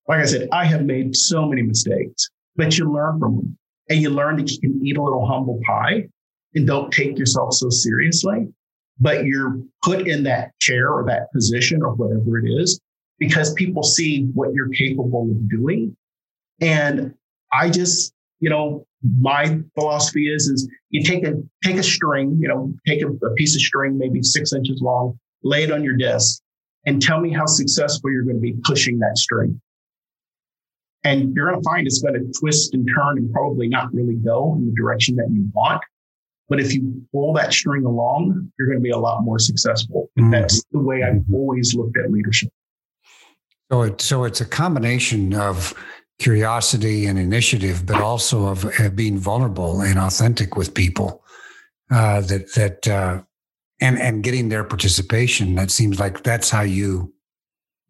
Like 0.08 0.20
I 0.20 0.26
said, 0.26 0.50
I 0.52 0.66
have 0.66 0.84
made 0.84 1.16
so 1.16 1.48
many 1.48 1.62
mistakes, 1.62 2.30
but 2.56 2.78
you 2.78 2.92
learn 2.92 3.20
from 3.20 3.38
them 3.38 3.58
and 3.90 4.02
you 4.02 4.10
learn 4.10 4.38
that 4.38 4.52
you 4.52 4.60
can 4.60 4.86
eat 4.86 4.98
a 4.98 5.02
little 5.02 5.26
humble 5.26 5.60
pie 5.66 6.08
and 6.56 6.68
don't 6.68 6.92
take 6.92 7.18
yourself 7.18 7.54
so 7.54 7.70
seriously, 7.70 8.48
but 9.00 9.26
you're 9.26 9.60
put 9.84 10.08
in 10.08 10.24
that 10.24 10.52
chair 10.60 10.92
or 10.92 11.06
that 11.06 11.32
position 11.32 11.82
or 11.82 11.94
whatever 11.94 12.38
it 12.38 12.48
is 12.48 12.80
because 13.20 13.54
people 13.54 13.84
see 13.84 14.26
what 14.34 14.54
you're 14.54 14.70
capable 14.70 15.30
of 15.30 15.50
doing. 15.50 15.96
And 16.62 17.14
I 17.52 17.70
just, 17.70 18.14
you 18.40 18.50
know, 18.50 18.86
my 19.20 19.60
philosophy 19.76 20.34
is, 20.34 20.48
is 20.48 20.70
you 20.90 21.04
take 21.04 21.26
a, 21.26 21.34
take 21.64 21.78
a 21.78 21.84
string, 21.84 22.38
you 22.40 22.48
know, 22.48 22.74
take 22.88 23.02
a, 23.02 23.08
a 23.08 23.34
piece 23.34 23.56
of 23.56 23.62
string, 23.62 23.98
maybe 23.98 24.22
six 24.24 24.54
inches 24.54 24.82
long, 24.82 25.20
lay 25.44 25.64
it 25.64 25.72
on 25.72 25.84
your 25.84 25.98
desk 25.98 26.42
and 26.86 27.02
tell 27.02 27.20
me 27.20 27.32
how 27.32 27.46
successful 27.46 28.12
you're 28.12 28.24
going 28.24 28.36
to 28.36 28.42
be 28.42 28.56
pushing 28.64 29.00
that 29.00 29.18
string. 29.18 29.60
And 31.04 31.34
you're 31.36 31.50
going 31.50 31.62
to 31.62 31.70
find 31.70 31.86
it's 31.86 32.02
going 32.02 32.14
to 32.14 32.40
twist 32.40 32.74
and 32.74 32.88
turn 32.96 33.18
and 33.18 33.32
probably 33.32 33.68
not 33.68 33.94
really 33.94 34.16
go 34.16 34.56
in 34.56 34.66
the 34.66 34.74
direction 34.74 35.16
that 35.18 35.30
you 35.32 35.50
want. 35.54 35.82
But 36.50 36.60
if 36.60 36.74
you 36.74 37.06
pull 37.12 37.34
that 37.34 37.54
string 37.54 37.86
along, 37.86 38.52
you're 38.58 38.68
going 38.68 38.80
to 38.80 38.84
be 38.84 38.92
a 38.92 38.98
lot 38.98 39.24
more 39.24 39.40
successful. 39.40 40.10
Mm-hmm. 40.20 40.32
That's 40.32 40.64
the 40.72 40.80
way 40.80 41.04
I've 41.04 41.16
mm-hmm. 41.16 41.34
always 41.34 41.74
looked 41.74 41.98
at 41.98 42.12
leadership. 42.12 42.52
So, 43.72 43.84
it, 43.84 44.02
so 44.02 44.24
it's 44.26 44.42
a 44.42 44.46
combination 44.46 45.34
of 45.34 45.74
curiosity 46.20 47.06
and 47.06 47.18
initiative, 47.18 47.86
but 47.86 48.02
also 48.02 48.48
of 48.48 48.66
uh, 48.80 48.90
being 48.90 49.18
vulnerable 49.18 49.82
and 49.82 49.98
authentic 49.98 50.56
with 50.56 50.74
people. 50.74 51.24
Uh, 51.92 52.22
that 52.22 52.52
that 52.54 52.88
uh, 52.88 53.22
and 53.82 54.00
and 54.00 54.24
getting 54.24 54.50
their 54.50 54.64
participation. 54.64 55.56
That 55.56 55.70
seems 55.70 56.00
like 56.00 56.24
that's 56.24 56.50
how 56.50 56.62
you 56.62 57.14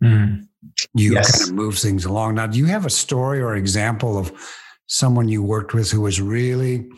mm. 0.03 0.45
you 0.93 1.13
yes. 1.13 1.39
kind 1.39 1.49
of 1.49 1.55
move 1.55 1.77
things 1.77 2.03
along. 2.03 2.35
Now, 2.35 2.47
do 2.47 2.57
you 2.57 2.65
have 2.65 2.85
a 2.85 2.89
story 2.89 3.41
or 3.41 3.55
example 3.55 4.17
of 4.17 4.31
someone 4.87 5.29
you 5.29 5.43
worked 5.43 5.73
with 5.73 5.91
who 5.91 6.01
was 6.01 6.19
really 6.19 6.89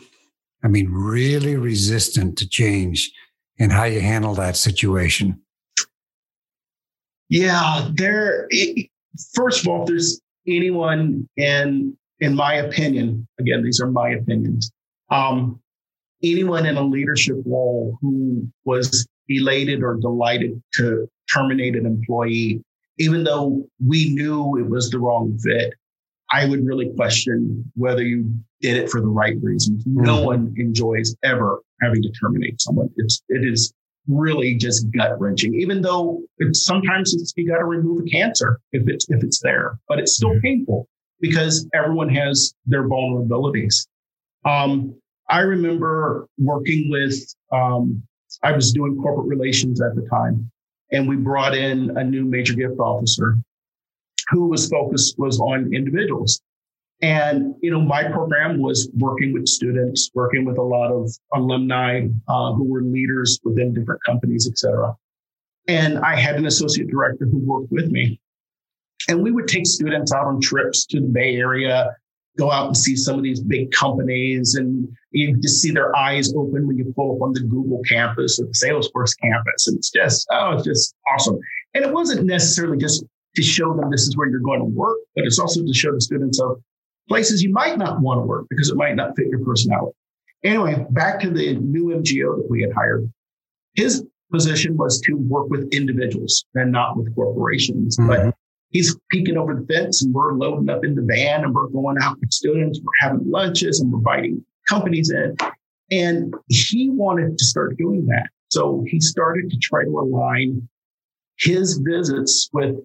I 0.66 0.68
mean, 0.68 0.90
really 0.90 1.54
resistant 1.54 2.36
to 2.38 2.48
change 2.48 3.12
and 3.56 3.70
how 3.70 3.84
you 3.84 4.00
handle 4.00 4.34
that 4.34 4.56
situation? 4.56 5.40
Yeah, 7.28 7.88
there. 7.94 8.48
First 9.32 9.60
of 9.60 9.68
all, 9.68 9.82
if 9.82 9.86
there's 9.86 10.20
anyone 10.48 11.28
in, 11.36 11.96
in 12.18 12.34
my 12.34 12.54
opinion, 12.54 13.28
again, 13.38 13.62
these 13.62 13.80
are 13.80 13.86
my 13.86 14.08
opinions. 14.08 14.72
Um, 15.08 15.60
anyone 16.24 16.66
in 16.66 16.76
a 16.76 16.82
leadership 16.82 17.36
role 17.46 17.96
who 18.00 18.48
was 18.64 19.06
elated 19.28 19.84
or 19.84 19.94
delighted 19.94 20.60
to 20.78 21.08
terminate 21.32 21.76
an 21.76 21.86
employee, 21.86 22.60
even 22.98 23.22
though 23.22 23.64
we 23.86 24.12
knew 24.12 24.58
it 24.58 24.68
was 24.68 24.90
the 24.90 24.98
wrong 24.98 25.38
fit, 25.38 25.74
I 26.32 26.44
would 26.44 26.66
really 26.66 26.90
question 26.96 27.70
whether 27.76 28.02
you 28.02 28.34
did 28.66 28.76
it 28.82 28.90
for 28.90 29.00
the 29.00 29.06
right 29.06 29.36
reasons. 29.42 29.84
Mm-hmm. 29.84 30.02
No 30.02 30.22
one 30.22 30.52
enjoys 30.56 31.14
ever 31.22 31.62
having 31.80 32.02
to 32.02 32.10
terminate 32.10 32.60
someone. 32.60 32.90
It's 32.96 33.22
it 33.28 33.44
is 33.44 33.72
really 34.08 34.54
just 34.56 34.90
gut 34.90 35.20
wrenching. 35.20 35.54
Even 35.54 35.82
though 35.82 36.20
it's 36.38 36.64
sometimes 36.64 37.14
it's, 37.14 37.32
you 37.36 37.48
got 37.48 37.58
to 37.58 37.64
remove 37.64 38.04
a 38.04 38.10
cancer 38.10 38.58
if 38.72 38.82
it's 38.88 39.06
if 39.08 39.22
it's 39.22 39.40
there, 39.40 39.78
but 39.88 40.00
it's 40.00 40.16
still 40.16 40.30
mm-hmm. 40.30 40.40
painful 40.40 40.88
because 41.20 41.68
everyone 41.74 42.08
has 42.08 42.54
their 42.66 42.88
vulnerabilities. 42.88 43.86
Um, 44.44 44.94
I 45.30 45.40
remember 45.40 46.26
working 46.38 46.90
with 46.90 47.14
um, 47.52 48.02
I 48.42 48.50
was 48.52 48.72
doing 48.72 48.96
corporate 49.00 49.28
relations 49.28 49.80
at 49.80 49.94
the 49.94 50.06
time, 50.10 50.50
and 50.90 51.08
we 51.08 51.14
brought 51.14 51.54
in 51.54 51.96
a 51.96 52.02
new 52.02 52.24
major 52.24 52.54
gift 52.54 52.80
officer 52.80 53.36
who 54.30 54.48
was 54.48 54.68
focused 54.68 55.18
was 55.18 55.38
on 55.38 55.72
individuals. 55.72 56.40
And 57.02 57.54
you 57.60 57.70
know, 57.70 57.80
my 57.80 58.04
program 58.04 58.58
was 58.58 58.88
working 58.96 59.32
with 59.32 59.46
students, 59.48 60.10
working 60.14 60.44
with 60.44 60.56
a 60.56 60.62
lot 60.62 60.90
of 60.90 61.10
alumni 61.34 62.08
uh, 62.26 62.52
who 62.54 62.64
were 62.64 62.82
leaders 62.82 63.38
within 63.44 63.74
different 63.74 64.02
companies, 64.04 64.48
et 64.50 64.56
cetera. 64.56 64.96
And 65.68 65.98
I 65.98 66.16
had 66.16 66.36
an 66.36 66.46
associate 66.46 66.88
director 66.88 67.26
who 67.26 67.38
worked 67.38 67.70
with 67.70 67.90
me. 67.90 68.20
And 69.08 69.22
we 69.22 69.30
would 69.30 69.46
take 69.46 69.66
students 69.66 70.12
out 70.12 70.26
on 70.26 70.40
trips 70.40 70.86
to 70.86 71.00
the 71.00 71.06
Bay 71.06 71.36
Area, 71.36 71.94
go 72.38 72.50
out 72.50 72.66
and 72.68 72.76
see 72.76 72.96
some 72.96 73.16
of 73.16 73.22
these 73.22 73.40
big 73.40 73.70
companies, 73.72 74.54
and 74.54 74.88
you 75.10 75.36
just 75.36 75.60
see 75.60 75.70
their 75.70 75.94
eyes 75.96 76.32
open 76.34 76.66
when 76.66 76.78
you 76.78 76.92
pull 76.96 77.16
up 77.16 77.22
on 77.22 77.32
the 77.32 77.40
Google 77.40 77.82
campus 77.88 78.40
or 78.40 78.46
the 78.46 78.52
Salesforce 78.52 79.12
campus. 79.20 79.68
And 79.68 79.76
it's 79.76 79.90
just, 79.90 80.26
oh, 80.30 80.52
it's 80.52 80.64
just 80.64 80.94
awesome. 81.12 81.38
And 81.74 81.84
it 81.84 81.92
wasn't 81.92 82.24
necessarily 82.24 82.78
just 82.78 83.04
to 83.34 83.42
show 83.42 83.74
them 83.74 83.90
this 83.90 84.02
is 84.02 84.16
where 84.16 84.28
you're 84.28 84.40
going 84.40 84.60
to 84.60 84.64
work, 84.64 84.96
but 85.14 85.26
it's 85.26 85.38
also 85.38 85.62
to 85.64 85.74
show 85.74 85.92
the 85.92 86.00
students 86.00 86.40
of 86.40 86.60
places 87.08 87.42
you 87.42 87.52
might 87.52 87.78
not 87.78 88.00
want 88.00 88.18
to 88.18 88.22
work 88.22 88.46
because 88.50 88.68
it 88.68 88.76
might 88.76 88.96
not 88.96 89.16
fit 89.16 89.28
your 89.28 89.44
personality. 89.44 89.96
Anyway, 90.44 90.84
back 90.90 91.20
to 91.20 91.30
the 91.30 91.54
new 91.56 91.86
MGO 91.86 92.36
that 92.36 92.46
we 92.48 92.62
had 92.62 92.72
hired. 92.72 93.10
His 93.74 94.04
position 94.30 94.76
was 94.76 95.00
to 95.02 95.14
work 95.14 95.48
with 95.48 95.68
individuals 95.72 96.44
and 96.54 96.72
not 96.72 96.96
with 96.96 97.14
corporations. 97.14 97.96
Mm-hmm. 97.96 98.08
But 98.08 98.34
he's 98.70 98.96
peeking 99.10 99.36
over 99.36 99.54
the 99.54 99.66
fence 99.66 100.02
and 100.02 100.12
we're 100.14 100.34
loading 100.34 100.68
up 100.68 100.84
in 100.84 100.94
the 100.94 101.02
van 101.02 101.44
and 101.44 101.54
we're 101.54 101.68
going 101.68 101.96
out 102.00 102.18
with 102.20 102.32
students, 102.32 102.80
we're 102.82 103.08
having 103.08 103.30
lunches 103.30 103.80
and 103.80 103.90
we're 103.92 103.98
inviting 103.98 104.44
companies 104.68 105.10
in. 105.10 105.36
And 105.90 106.34
he 106.48 106.90
wanted 106.90 107.38
to 107.38 107.44
start 107.44 107.76
doing 107.76 108.06
that. 108.06 108.28
So 108.50 108.84
he 108.88 109.00
started 109.00 109.50
to 109.50 109.56
try 109.58 109.84
to 109.84 109.98
align 109.98 110.68
his 111.38 111.78
visits 111.78 112.48
with 112.52 112.76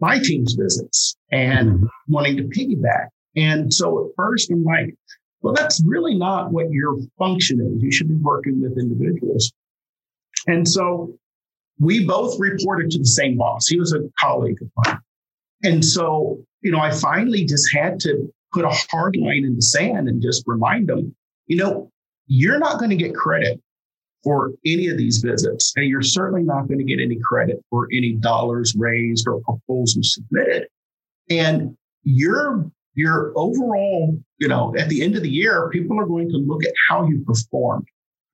my 0.00 0.18
team's 0.18 0.54
visits 0.54 1.16
and 1.30 1.70
mm-hmm. 1.70 1.86
wanting 2.08 2.36
to 2.36 2.44
piggyback. 2.44 3.08
And 3.36 3.72
so 3.72 4.06
at 4.06 4.10
first 4.16 4.50
I'm 4.50 4.64
like, 4.64 4.94
well, 5.42 5.54
that's 5.54 5.82
really 5.84 6.14
not 6.14 6.52
what 6.52 6.70
your 6.70 6.96
function 7.18 7.60
is. 7.60 7.82
You 7.82 7.92
should 7.92 8.08
be 8.08 8.14
working 8.14 8.62
with 8.62 8.78
individuals. 8.78 9.52
And 10.46 10.66
so 10.66 11.14
we 11.78 12.06
both 12.06 12.38
reported 12.38 12.90
to 12.92 12.98
the 12.98 13.04
same 13.04 13.36
boss. 13.36 13.66
He 13.66 13.78
was 13.78 13.92
a 13.92 14.00
colleague 14.18 14.62
of 14.62 14.68
mine. 14.84 15.00
And 15.62 15.84
so, 15.84 16.38
you 16.62 16.70
know, 16.70 16.78
I 16.78 16.90
finally 16.90 17.44
just 17.44 17.74
had 17.74 18.00
to 18.00 18.32
put 18.52 18.64
a 18.64 18.70
hard 18.90 19.16
line 19.16 19.44
in 19.44 19.56
the 19.56 19.62
sand 19.62 20.08
and 20.08 20.22
just 20.22 20.44
remind 20.46 20.88
them, 20.88 21.14
you 21.46 21.56
know, 21.56 21.90
you're 22.26 22.58
not 22.58 22.78
going 22.78 22.90
to 22.90 22.96
get 22.96 23.14
credit 23.14 23.60
for 24.22 24.52
any 24.64 24.88
of 24.88 24.96
these 24.96 25.18
visits. 25.18 25.72
And 25.76 25.86
you're 25.86 26.02
certainly 26.02 26.42
not 26.42 26.68
going 26.68 26.78
to 26.78 26.84
get 26.84 27.00
any 27.00 27.18
credit 27.22 27.62
for 27.68 27.88
any 27.92 28.12
dollars 28.12 28.74
raised 28.74 29.26
or 29.28 29.42
proposals 29.42 30.14
submitted. 30.14 30.68
And 31.28 31.76
your 32.04 32.70
your 32.94 33.32
overall, 33.36 34.16
you 34.38 34.48
know, 34.48 34.74
at 34.76 34.88
the 34.88 35.02
end 35.02 35.16
of 35.16 35.22
the 35.22 35.30
year, 35.30 35.68
people 35.70 35.98
are 35.98 36.06
going 36.06 36.28
to 36.30 36.36
look 36.36 36.64
at 36.64 36.72
how 36.88 37.06
you 37.06 37.24
performed. 37.24 37.86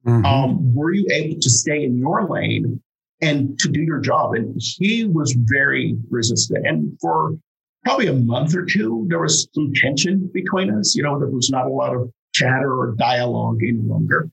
Mm-hmm. 0.06 0.24
Um, 0.24 0.74
were 0.74 0.92
you 0.92 1.06
able 1.12 1.40
to 1.40 1.50
stay 1.50 1.84
in 1.84 1.98
your 1.98 2.28
lane 2.28 2.80
and 3.20 3.58
to 3.58 3.68
do 3.68 3.80
your 3.80 4.00
job? 4.00 4.34
And 4.34 4.60
he 4.78 5.04
was 5.04 5.36
very 5.38 5.96
resistant. 6.10 6.66
And 6.66 6.98
for 7.00 7.36
probably 7.84 8.06
a 8.06 8.14
month 8.14 8.54
or 8.54 8.64
two, 8.64 9.06
there 9.08 9.20
was 9.20 9.48
some 9.54 9.72
tension 9.74 10.30
between 10.32 10.70
us. 10.70 10.94
You 10.94 11.02
know, 11.02 11.18
there 11.18 11.28
was 11.28 11.50
not 11.50 11.66
a 11.66 11.70
lot 11.70 11.94
of 11.94 12.10
chatter 12.32 12.72
or 12.72 12.94
dialogue 12.96 13.58
any 13.62 13.78
longer. 13.78 14.30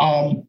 Um, 0.00 0.47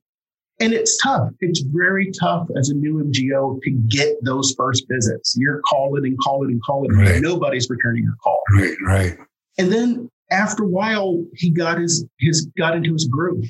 and 0.60 0.74
it's 0.74 0.98
tough. 1.02 1.30
It's 1.40 1.62
very 1.62 2.12
tough 2.20 2.48
as 2.58 2.70
a 2.70 2.74
new 2.74 3.04
MGO 3.04 3.62
to 3.62 3.72
get 3.88 4.16
those 4.24 4.54
first 4.58 4.86
visits. 4.90 5.36
You're 5.38 5.62
calling 5.62 6.06
and 6.06 6.18
calling 6.20 6.52
and 6.52 6.62
calling. 6.64 6.92
Right. 6.92 7.22
Nobody's 7.22 7.70
returning 7.70 8.04
your 8.04 8.16
call. 8.24 8.42
Right, 8.54 8.76
right. 8.86 9.18
And 9.58 9.72
then 9.72 10.10
after 10.32 10.64
a 10.64 10.68
while, 10.68 11.24
he 11.34 11.50
got 11.50 11.80
his 11.80 12.06
his 12.20 12.48
got 12.58 12.76
into 12.76 12.94
his 12.94 13.06
groove 13.06 13.46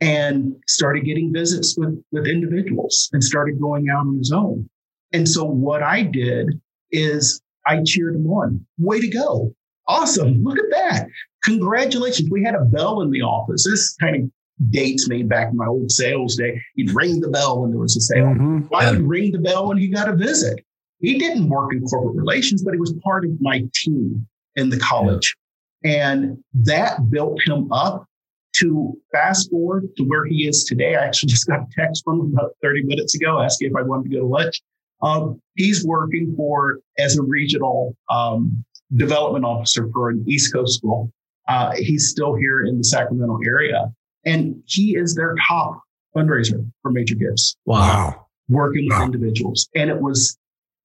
and 0.00 0.54
started 0.66 1.04
getting 1.04 1.32
visits 1.32 1.76
with 1.76 2.02
with 2.12 2.26
individuals 2.26 3.10
and 3.12 3.22
started 3.22 3.60
going 3.60 3.88
out 3.90 4.06
on 4.06 4.16
his 4.18 4.32
own. 4.32 4.68
And 5.12 5.28
so 5.28 5.44
what 5.44 5.82
I 5.82 6.02
did 6.02 6.60
is 6.92 7.40
I 7.66 7.82
cheered 7.84 8.14
him 8.14 8.26
on. 8.28 8.64
Way 8.78 9.00
to 9.00 9.08
go. 9.08 9.54
Awesome. 9.86 10.42
Look 10.44 10.58
at 10.58 10.70
that. 10.70 11.08
Congratulations. 11.44 12.30
We 12.30 12.44
had 12.44 12.54
a 12.54 12.64
bell 12.64 13.00
in 13.00 13.10
the 13.10 13.22
office. 13.22 13.64
This 13.64 13.96
kind 13.96 14.16
of 14.24 14.30
dates 14.68 15.08
me 15.08 15.22
back 15.22 15.50
in 15.50 15.56
my 15.56 15.66
old 15.66 15.90
sales 15.90 16.36
day. 16.36 16.60
He'd 16.74 16.90
ring 16.94 17.20
the 17.20 17.28
bell 17.28 17.62
when 17.62 17.70
there 17.70 17.80
was 17.80 17.96
a 17.96 18.00
sale. 18.00 18.26
Mm-hmm. 18.26 18.58
Why 18.68 18.90
would 18.90 19.00
ring 19.00 19.32
the 19.32 19.38
bell 19.38 19.68
when 19.68 19.78
he 19.78 19.88
got 19.88 20.08
a 20.08 20.14
visit? 20.14 20.64
He 20.98 21.18
didn't 21.18 21.48
work 21.48 21.72
in 21.72 21.82
corporate 21.82 22.16
relations, 22.16 22.62
but 22.62 22.74
he 22.74 22.80
was 22.80 22.92
part 23.02 23.24
of 23.24 23.40
my 23.40 23.64
team 23.74 24.26
in 24.56 24.68
the 24.68 24.78
college. 24.78 25.34
Yeah. 25.82 26.12
And 26.12 26.44
that 26.52 27.10
built 27.10 27.40
him 27.46 27.72
up 27.72 28.06
to 28.56 28.98
fast 29.12 29.50
forward 29.50 29.88
to 29.96 30.02
where 30.04 30.26
he 30.26 30.46
is 30.46 30.64
today. 30.64 30.94
I 30.94 31.04
actually 31.04 31.28
just 31.30 31.46
got 31.46 31.60
a 31.60 31.66
text 31.74 32.04
from 32.04 32.20
him 32.20 32.34
about 32.34 32.50
30 32.62 32.82
minutes 32.84 33.14
ago 33.14 33.40
asking 33.40 33.70
if 33.70 33.76
I 33.76 33.82
wanted 33.82 34.10
to 34.10 34.16
go 34.16 34.20
to 34.20 34.26
lunch. 34.26 34.60
Um, 35.02 35.40
he's 35.54 35.84
working 35.86 36.34
for 36.36 36.80
as 36.98 37.16
a 37.16 37.22
regional 37.22 37.96
um, 38.10 38.62
development 38.96 39.46
officer 39.46 39.88
for 39.94 40.10
an 40.10 40.22
East 40.28 40.52
Coast 40.52 40.76
school. 40.76 41.10
Uh, 41.48 41.72
he's 41.76 42.10
still 42.10 42.34
here 42.34 42.66
in 42.66 42.76
the 42.76 42.84
Sacramento 42.84 43.38
area. 43.46 43.90
And 44.24 44.62
he 44.66 44.96
is 44.96 45.14
their 45.14 45.34
top 45.48 45.80
fundraiser 46.14 46.68
for 46.82 46.90
major 46.90 47.14
gifts. 47.14 47.56
Wow. 47.64 48.26
Working 48.48 48.88
with 48.88 49.00
individuals. 49.00 49.68
And 49.74 49.90
it 49.90 50.00
was 50.00 50.36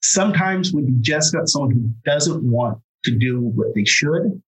sometimes 0.02 0.72
when 0.72 0.88
you 0.88 0.96
just 1.02 1.34
got 1.34 1.50
someone 1.50 1.72
who 1.72 1.90
doesn't 2.06 2.44
want 2.44 2.80
to 3.06 3.18
do 3.18 3.42
what 3.42 3.74
they 3.76 3.86
should, 3.86 4.42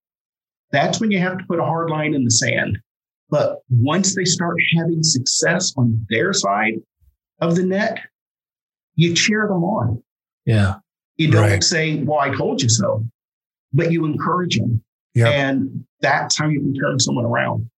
that's 0.71 0.99
when 0.99 1.11
you 1.11 1.19
have 1.19 1.37
to 1.37 1.43
put 1.45 1.59
a 1.59 1.63
hard 1.63 1.89
line 1.89 2.13
in 2.13 2.23
the 2.23 2.31
sand. 2.31 2.77
But 3.29 3.59
once 3.69 4.15
they 4.15 4.25
start 4.25 4.55
having 4.77 5.03
success 5.03 5.73
on 5.77 6.05
their 6.09 6.31
side 6.33 6.75
of 7.41 7.55
the 7.55 7.63
net, 7.63 7.99
you 8.95 9.13
cheer 9.13 9.47
them 9.47 9.63
on. 9.63 10.01
Yeah. 10.45 10.75
You 11.17 11.31
don't 11.31 11.41
right. 11.41 11.63
say, 11.63 12.03
well, 12.03 12.19
I 12.19 12.33
told 12.33 12.61
you 12.61 12.69
so, 12.69 13.03
but 13.73 13.91
you 13.91 14.05
encourage 14.05 14.57
them. 14.57 14.83
Yep. 15.15 15.27
And 15.33 15.85
that's 16.01 16.37
how 16.37 16.47
you 16.47 16.59
can 16.59 16.75
turn 16.75 16.99
someone 16.99 17.25
around. 17.25 17.69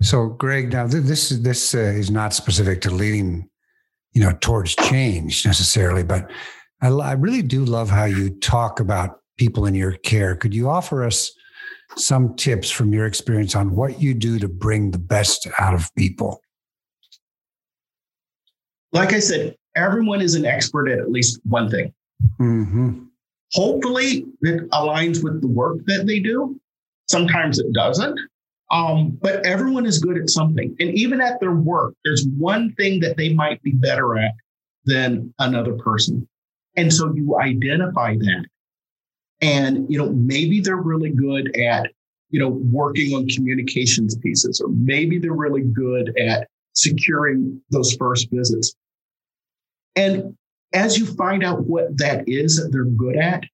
So, 0.00 0.28
Greg, 0.28 0.72
now 0.72 0.86
this 0.86 1.30
this 1.30 1.74
uh, 1.74 1.78
is 1.78 2.10
not 2.10 2.32
specific 2.32 2.80
to 2.82 2.90
leading, 2.90 3.48
you 4.12 4.22
know, 4.22 4.32
towards 4.40 4.76
change 4.76 5.44
necessarily, 5.44 6.04
but 6.04 6.30
I, 6.80 6.88
I 6.88 7.12
really 7.12 7.42
do 7.42 7.64
love 7.64 7.90
how 7.90 8.04
you 8.04 8.30
talk 8.30 8.78
about 8.78 9.20
people 9.38 9.66
in 9.66 9.74
your 9.74 9.92
care. 9.92 10.36
Could 10.36 10.54
you 10.54 10.68
offer 10.68 11.04
us 11.04 11.32
some 11.96 12.36
tips 12.36 12.70
from 12.70 12.92
your 12.92 13.06
experience 13.06 13.56
on 13.56 13.74
what 13.74 14.00
you 14.00 14.14
do 14.14 14.38
to 14.38 14.48
bring 14.48 14.90
the 14.90 14.98
best 14.98 15.48
out 15.58 15.74
of 15.74 15.92
people? 15.96 16.40
Like 18.92 19.12
I 19.12 19.18
said, 19.18 19.56
everyone 19.76 20.20
is 20.20 20.34
an 20.34 20.44
expert 20.44 20.88
at 20.88 20.98
at 20.98 21.10
least 21.10 21.40
one 21.44 21.70
thing. 21.70 21.92
Mm-hmm. 22.40 23.04
Hopefully, 23.52 24.26
it 24.42 24.68
aligns 24.70 25.24
with 25.24 25.40
the 25.40 25.48
work 25.48 25.78
that 25.86 26.06
they 26.06 26.20
do. 26.20 26.58
Sometimes 27.08 27.58
it 27.58 27.72
doesn't. 27.72 28.18
Um, 28.70 29.18
but 29.22 29.46
everyone 29.46 29.86
is 29.86 29.98
good 29.98 30.18
at 30.18 30.28
something. 30.28 30.76
And 30.78 30.90
even 30.90 31.20
at 31.20 31.40
their 31.40 31.54
work, 31.54 31.94
there's 32.04 32.26
one 32.36 32.74
thing 32.74 33.00
that 33.00 33.16
they 33.16 33.32
might 33.32 33.62
be 33.62 33.72
better 33.72 34.18
at 34.18 34.32
than 34.84 35.32
another 35.38 35.72
person. 35.74 36.28
And 36.76 36.92
so 36.92 37.12
you 37.14 37.38
identify 37.40 38.16
that. 38.16 38.44
And, 39.40 39.86
you 39.90 39.98
know, 39.98 40.10
maybe 40.10 40.60
they're 40.60 40.76
really 40.76 41.10
good 41.10 41.56
at, 41.56 41.90
you 42.30 42.40
know, 42.40 42.48
working 42.48 43.14
on 43.14 43.26
communications 43.28 44.16
pieces, 44.16 44.60
or 44.60 44.68
maybe 44.70 45.18
they're 45.18 45.32
really 45.32 45.62
good 45.62 46.12
at 46.18 46.48
securing 46.74 47.60
those 47.70 47.94
first 47.94 48.28
visits. 48.30 48.74
And 49.96 50.36
as 50.72 50.98
you 50.98 51.06
find 51.06 51.42
out 51.42 51.64
what 51.64 51.96
that 51.98 52.28
is 52.28 52.56
that 52.56 52.70
they're 52.70 52.84
good 52.84 53.16
at, 53.16 53.44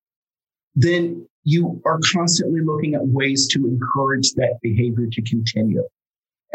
then 0.75 1.27
you 1.45 1.81
are 1.85 2.01
constantly 2.13 2.61
looking 2.63 2.95
at 2.95 3.07
ways 3.07 3.47
to 3.49 3.67
encourage 3.67 4.33
that 4.33 4.59
behavior 4.63 5.07
to 5.13 5.23
continue. 5.23 5.85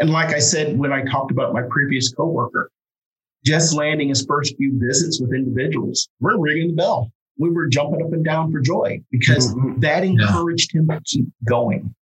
And 0.00 0.10
like 0.10 0.34
I 0.34 0.38
said, 0.38 0.78
when 0.78 0.92
I 0.92 1.04
talked 1.04 1.30
about 1.30 1.52
my 1.52 1.62
previous 1.70 2.12
coworker, 2.12 2.70
just 3.44 3.74
landing 3.74 4.08
his 4.08 4.24
first 4.26 4.56
few 4.56 4.78
visits 4.78 5.20
with 5.20 5.32
individuals, 5.32 6.08
we're 6.20 6.38
ringing 6.38 6.68
the 6.68 6.74
bell. 6.74 7.10
We 7.38 7.50
were 7.50 7.68
jumping 7.68 8.02
up 8.02 8.12
and 8.12 8.24
down 8.24 8.52
for 8.52 8.60
joy 8.60 9.00
because 9.10 9.54
mm-hmm. 9.54 9.80
that 9.80 10.04
encouraged 10.04 10.72
yeah. 10.74 10.80
him 10.80 10.88
to 10.88 11.00
keep 11.04 11.26
going. 11.48 11.94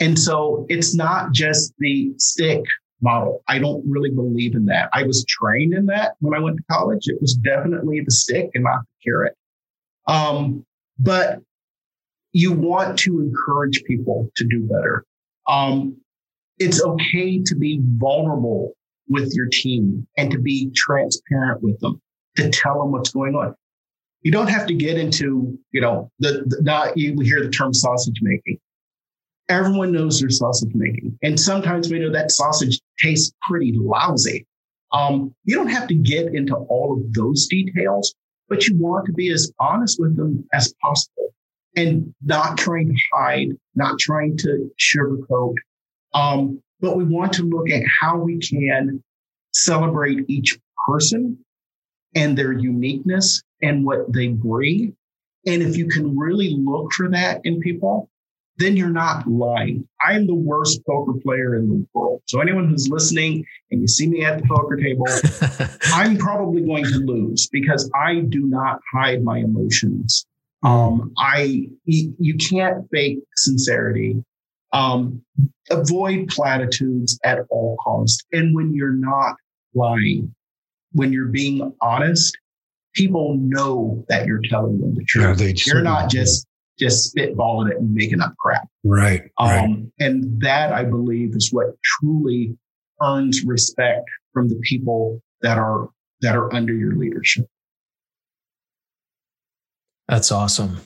And 0.00 0.18
so 0.18 0.66
it's 0.68 0.94
not 0.94 1.32
just 1.32 1.72
the 1.78 2.12
stick 2.18 2.64
model. 3.00 3.42
I 3.48 3.58
don't 3.58 3.84
really 3.88 4.10
believe 4.10 4.54
in 4.54 4.66
that. 4.66 4.90
I 4.92 5.04
was 5.04 5.24
trained 5.26 5.74
in 5.74 5.86
that 5.86 6.14
when 6.20 6.34
I 6.34 6.42
went 6.42 6.56
to 6.56 6.62
college. 6.70 7.06
It 7.06 7.20
was 7.20 7.34
definitely 7.34 8.00
the 8.00 8.10
stick 8.10 8.50
and 8.54 8.64
not 8.64 8.80
the 8.80 9.10
carrot. 9.10 9.34
Um, 10.06 10.66
but 10.98 11.40
you 12.34 12.52
want 12.52 12.98
to 12.98 13.20
encourage 13.20 13.82
people 13.84 14.28
to 14.36 14.44
do 14.44 14.64
better. 14.64 15.04
Um, 15.48 15.96
it's 16.58 16.82
okay 16.82 17.40
to 17.40 17.54
be 17.54 17.80
vulnerable 17.82 18.72
with 19.08 19.32
your 19.34 19.46
team 19.46 20.06
and 20.18 20.30
to 20.32 20.38
be 20.38 20.70
transparent 20.74 21.62
with 21.62 21.78
them, 21.80 22.00
to 22.36 22.50
tell 22.50 22.80
them 22.80 22.90
what's 22.90 23.10
going 23.10 23.36
on. 23.36 23.54
You 24.22 24.32
don't 24.32 24.48
have 24.48 24.66
to 24.66 24.74
get 24.74 24.98
into, 24.98 25.56
you 25.70 25.80
know, 25.80 26.10
the, 26.18 26.44
the 26.46 26.60
not 26.62 26.96
you 26.98 27.16
hear 27.20 27.42
the 27.42 27.50
term 27.50 27.72
sausage 27.72 28.18
making. 28.20 28.58
Everyone 29.48 29.92
knows 29.92 30.20
their 30.20 30.30
sausage 30.30 30.72
making. 30.74 31.16
And 31.22 31.38
sometimes 31.38 31.90
we 31.90 32.00
know 32.00 32.10
that 32.10 32.32
sausage 32.32 32.80
tastes 32.98 33.32
pretty 33.48 33.74
lousy. 33.76 34.46
Um, 34.92 35.34
you 35.44 35.54
don't 35.54 35.68
have 35.68 35.86
to 35.88 35.94
get 35.94 36.34
into 36.34 36.56
all 36.56 36.94
of 36.94 37.12
those 37.12 37.46
details, 37.46 38.14
but 38.48 38.66
you 38.66 38.76
want 38.76 39.06
to 39.06 39.12
be 39.12 39.30
as 39.30 39.52
honest 39.60 40.00
with 40.00 40.16
them 40.16 40.44
as 40.52 40.74
possible 40.80 41.34
and 41.76 42.14
not 42.22 42.58
trying 42.58 42.88
to 42.88 43.00
hide, 43.12 43.48
not 43.74 43.98
trying 43.98 44.36
to 44.38 44.70
sugarcoat. 44.80 45.54
Um, 46.12 46.62
but 46.80 46.96
we 46.96 47.04
want 47.04 47.32
to 47.34 47.42
look 47.42 47.70
at 47.70 47.82
how 48.00 48.18
we 48.18 48.38
can 48.38 49.02
celebrate 49.52 50.28
each 50.28 50.58
person 50.88 51.38
and 52.14 52.36
their 52.36 52.52
uniqueness 52.52 53.42
and 53.62 53.84
what 53.84 54.12
they 54.12 54.28
bring. 54.28 54.94
And 55.46 55.62
if 55.62 55.76
you 55.76 55.88
can 55.88 56.16
really 56.16 56.56
look 56.58 56.92
for 56.92 57.08
that 57.10 57.40
in 57.44 57.60
people, 57.60 58.08
then 58.56 58.76
you're 58.76 58.88
not 58.88 59.26
lying. 59.26 59.86
I'm 60.00 60.26
the 60.26 60.34
worst 60.34 60.84
poker 60.86 61.18
player 61.22 61.56
in 61.56 61.68
the 61.68 61.86
world. 61.92 62.22
So 62.26 62.40
anyone 62.40 62.68
who's 62.68 62.88
listening 62.88 63.44
and 63.70 63.80
you 63.80 63.88
see 63.88 64.06
me 64.06 64.24
at 64.24 64.40
the 64.40 64.46
poker 64.46 64.76
table, 64.76 65.06
I'm 65.92 66.16
probably 66.16 66.62
going 66.62 66.84
to 66.84 66.98
lose 66.98 67.48
because 67.48 67.90
I 67.94 68.20
do 68.20 68.46
not 68.46 68.80
hide 68.92 69.24
my 69.24 69.38
emotions. 69.38 70.26
Um, 70.64 71.12
I 71.18 71.68
you 71.84 72.36
can't 72.36 72.88
fake 72.90 73.18
sincerity. 73.36 74.22
Um, 74.72 75.22
avoid 75.70 76.28
platitudes 76.28 77.18
at 77.24 77.38
all 77.50 77.76
costs. 77.84 78.24
And 78.32 78.54
when 78.54 78.74
you're 78.74 78.96
not 78.96 79.36
lying, 79.74 80.34
when 80.92 81.12
you're 81.12 81.28
being 81.28 81.72
honest, 81.80 82.36
people 82.94 83.36
know 83.38 84.04
that 84.08 84.26
you're 84.26 84.40
telling 84.42 84.80
them 84.80 84.94
the 84.94 85.04
truth. 85.04 85.40
Yeah, 85.40 85.52
you're 85.66 85.82
not 85.82 86.10
just 86.10 86.46
just 86.78 87.14
spitballing 87.14 87.70
it 87.70 87.76
and 87.76 87.94
making 87.94 88.20
up 88.20 88.34
crap. 88.38 88.66
Right, 88.82 89.30
um, 89.38 89.48
right. 89.48 89.86
And 90.00 90.40
that 90.40 90.72
I 90.72 90.84
believe 90.84 91.36
is 91.36 91.52
what 91.52 91.66
truly 91.84 92.56
earns 93.02 93.44
respect 93.44 94.08
from 94.32 94.48
the 94.48 94.58
people 94.62 95.22
that 95.42 95.58
are 95.58 95.88
that 96.20 96.36
are 96.36 96.52
under 96.54 96.72
your 96.72 96.96
leadership. 96.96 97.46
That's 100.08 100.32
awesome. 100.32 100.80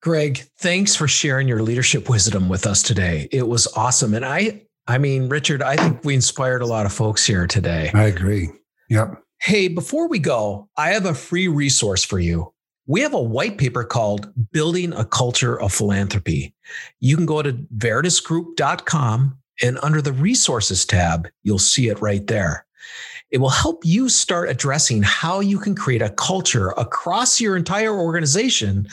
Greg, 0.00 0.38
thanks 0.58 0.94
for 0.94 1.08
sharing 1.08 1.48
your 1.48 1.62
leadership 1.62 2.08
wisdom 2.08 2.48
with 2.48 2.66
us 2.66 2.82
today. 2.82 3.28
It 3.32 3.48
was 3.48 3.66
awesome. 3.74 4.14
And 4.14 4.24
I 4.24 4.62
I 4.86 4.96
mean, 4.96 5.28
Richard, 5.28 5.62
I 5.62 5.76
think 5.76 6.02
we 6.02 6.14
inspired 6.14 6.62
a 6.62 6.66
lot 6.66 6.86
of 6.86 6.92
folks 6.92 7.26
here 7.26 7.46
today. 7.46 7.90
I 7.92 8.04
agree. 8.04 8.48
Yep. 8.88 9.22
Hey, 9.40 9.68
before 9.68 10.08
we 10.08 10.18
go, 10.18 10.68
I 10.78 10.90
have 10.90 11.04
a 11.04 11.14
free 11.14 11.46
resource 11.46 12.04
for 12.04 12.18
you. 12.18 12.52
We 12.86 13.02
have 13.02 13.12
a 13.12 13.20
white 13.20 13.58
paper 13.58 13.84
called 13.84 14.32
Building 14.50 14.94
a 14.94 15.04
Culture 15.04 15.60
of 15.60 15.74
Philanthropy. 15.74 16.54
You 17.00 17.16
can 17.16 17.26
go 17.26 17.42
to 17.42 17.52
veritasgroup.com 17.52 19.38
and 19.62 19.78
under 19.82 20.00
the 20.00 20.12
resources 20.12 20.86
tab, 20.86 21.28
you'll 21.42 21.58
see 21.58 21.88
it 21.88 22.00
right 22.00 22.26
there. 22.26 22.64
It 23.30 23.38
will 23.38 23.50
help 23.50 23.84
you 23.84 24.08
start 24.08 24.48
addressing 24.48 25.02
how 25.02 25.40
you 25.40 25.58
can 25.58 25.74
create 25.74 26.02
a 26.02 26.10
culture 26.10 26.70
across 26.70 27.40
your 27.40 27.56
entire 27.56 27.92
organization 27.92 28.88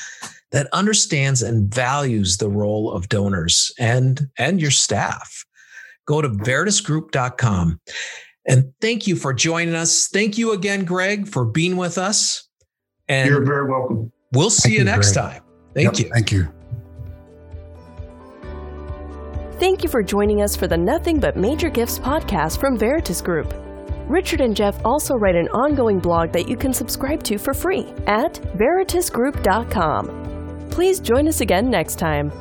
that 0.52 0.68
understands 0.74 1.42
and 1.42 1.74
values 1.74 2.38
the 2.38 2.50
role 2.50 2.92
of 2.92 3.10
donors 3.10 3.72
and, 3.80 4.28
and 4.38 4.62
your 4.62 4.72
staff. 4.72 5.46
Go 6.06 6.22
to 6.22 6.30
veritasgroup.com. 6.30 7.80
And 8.48 8.72
thank 8.80 9.08
you 9.08 9.16
for 9.16 9.34
joining 9.34 9.74
us. 9.74 10.08
Thank 10.08 10.38
you 10.38 10.52
again, 10.52 10.86
Greg, 10.86 11.28
for 11.28 11.46
being 11.46 11.78
with 11.78 11.98
us. 11.98 12.48
And 13.08 13.30
you're 13.30 13.44
very 13.44 13.68
welcome. 13.70 14.12
We'll 14.34 14.50
see 14.50 14.74
you, 14.74 14.80
you, 14.80 14.84
next 14.84 15.14
Greg. 15.14 15.32
time. 15.32 15.42
Thank 15.74 15.98
yep, 15.98 16.00
you. 16.00 16.14
Thank 16.14 16.32
you. 16.32 16.48
Thank 19.60 19.84
you 19.84 19.90
for 19.90 20.04
joining 20.04 20.42
us 20.42 20.56
for 20.56 20.68
the 20.68 20.78
Nothing 20.78 21.20
But 21.20 21.38
Major 21.38 21.70
Gifts 21.70 21.98
podcast 21.98 22.60
from 22.60 22.78
Veritas 22.78 23.22
Group. 23.22 23.54
Richard 24.08 24.42
and 24.42 24.56
Jeff 24.56 24.84
also 24.86 25.16
write 25.16 25.36
an 25.36 25.48
ongoing 25.50 26.00
blog 26.00 26.32
that 26.32 26.48
you 26.48 26.56
can 26.56 26.74
subscribe 26.74 27.24
to 27.24 27.38
for 27.38 27.54
free 27.54 27.94
at 28.06 28.36
veritasgroup.com. 28.56 30.68
Please 30.70 31.00
join 31.00 31.28
us 31.28 31.42
again 31.42 31.70
next 31.70 31.98
time. 31.98 32.32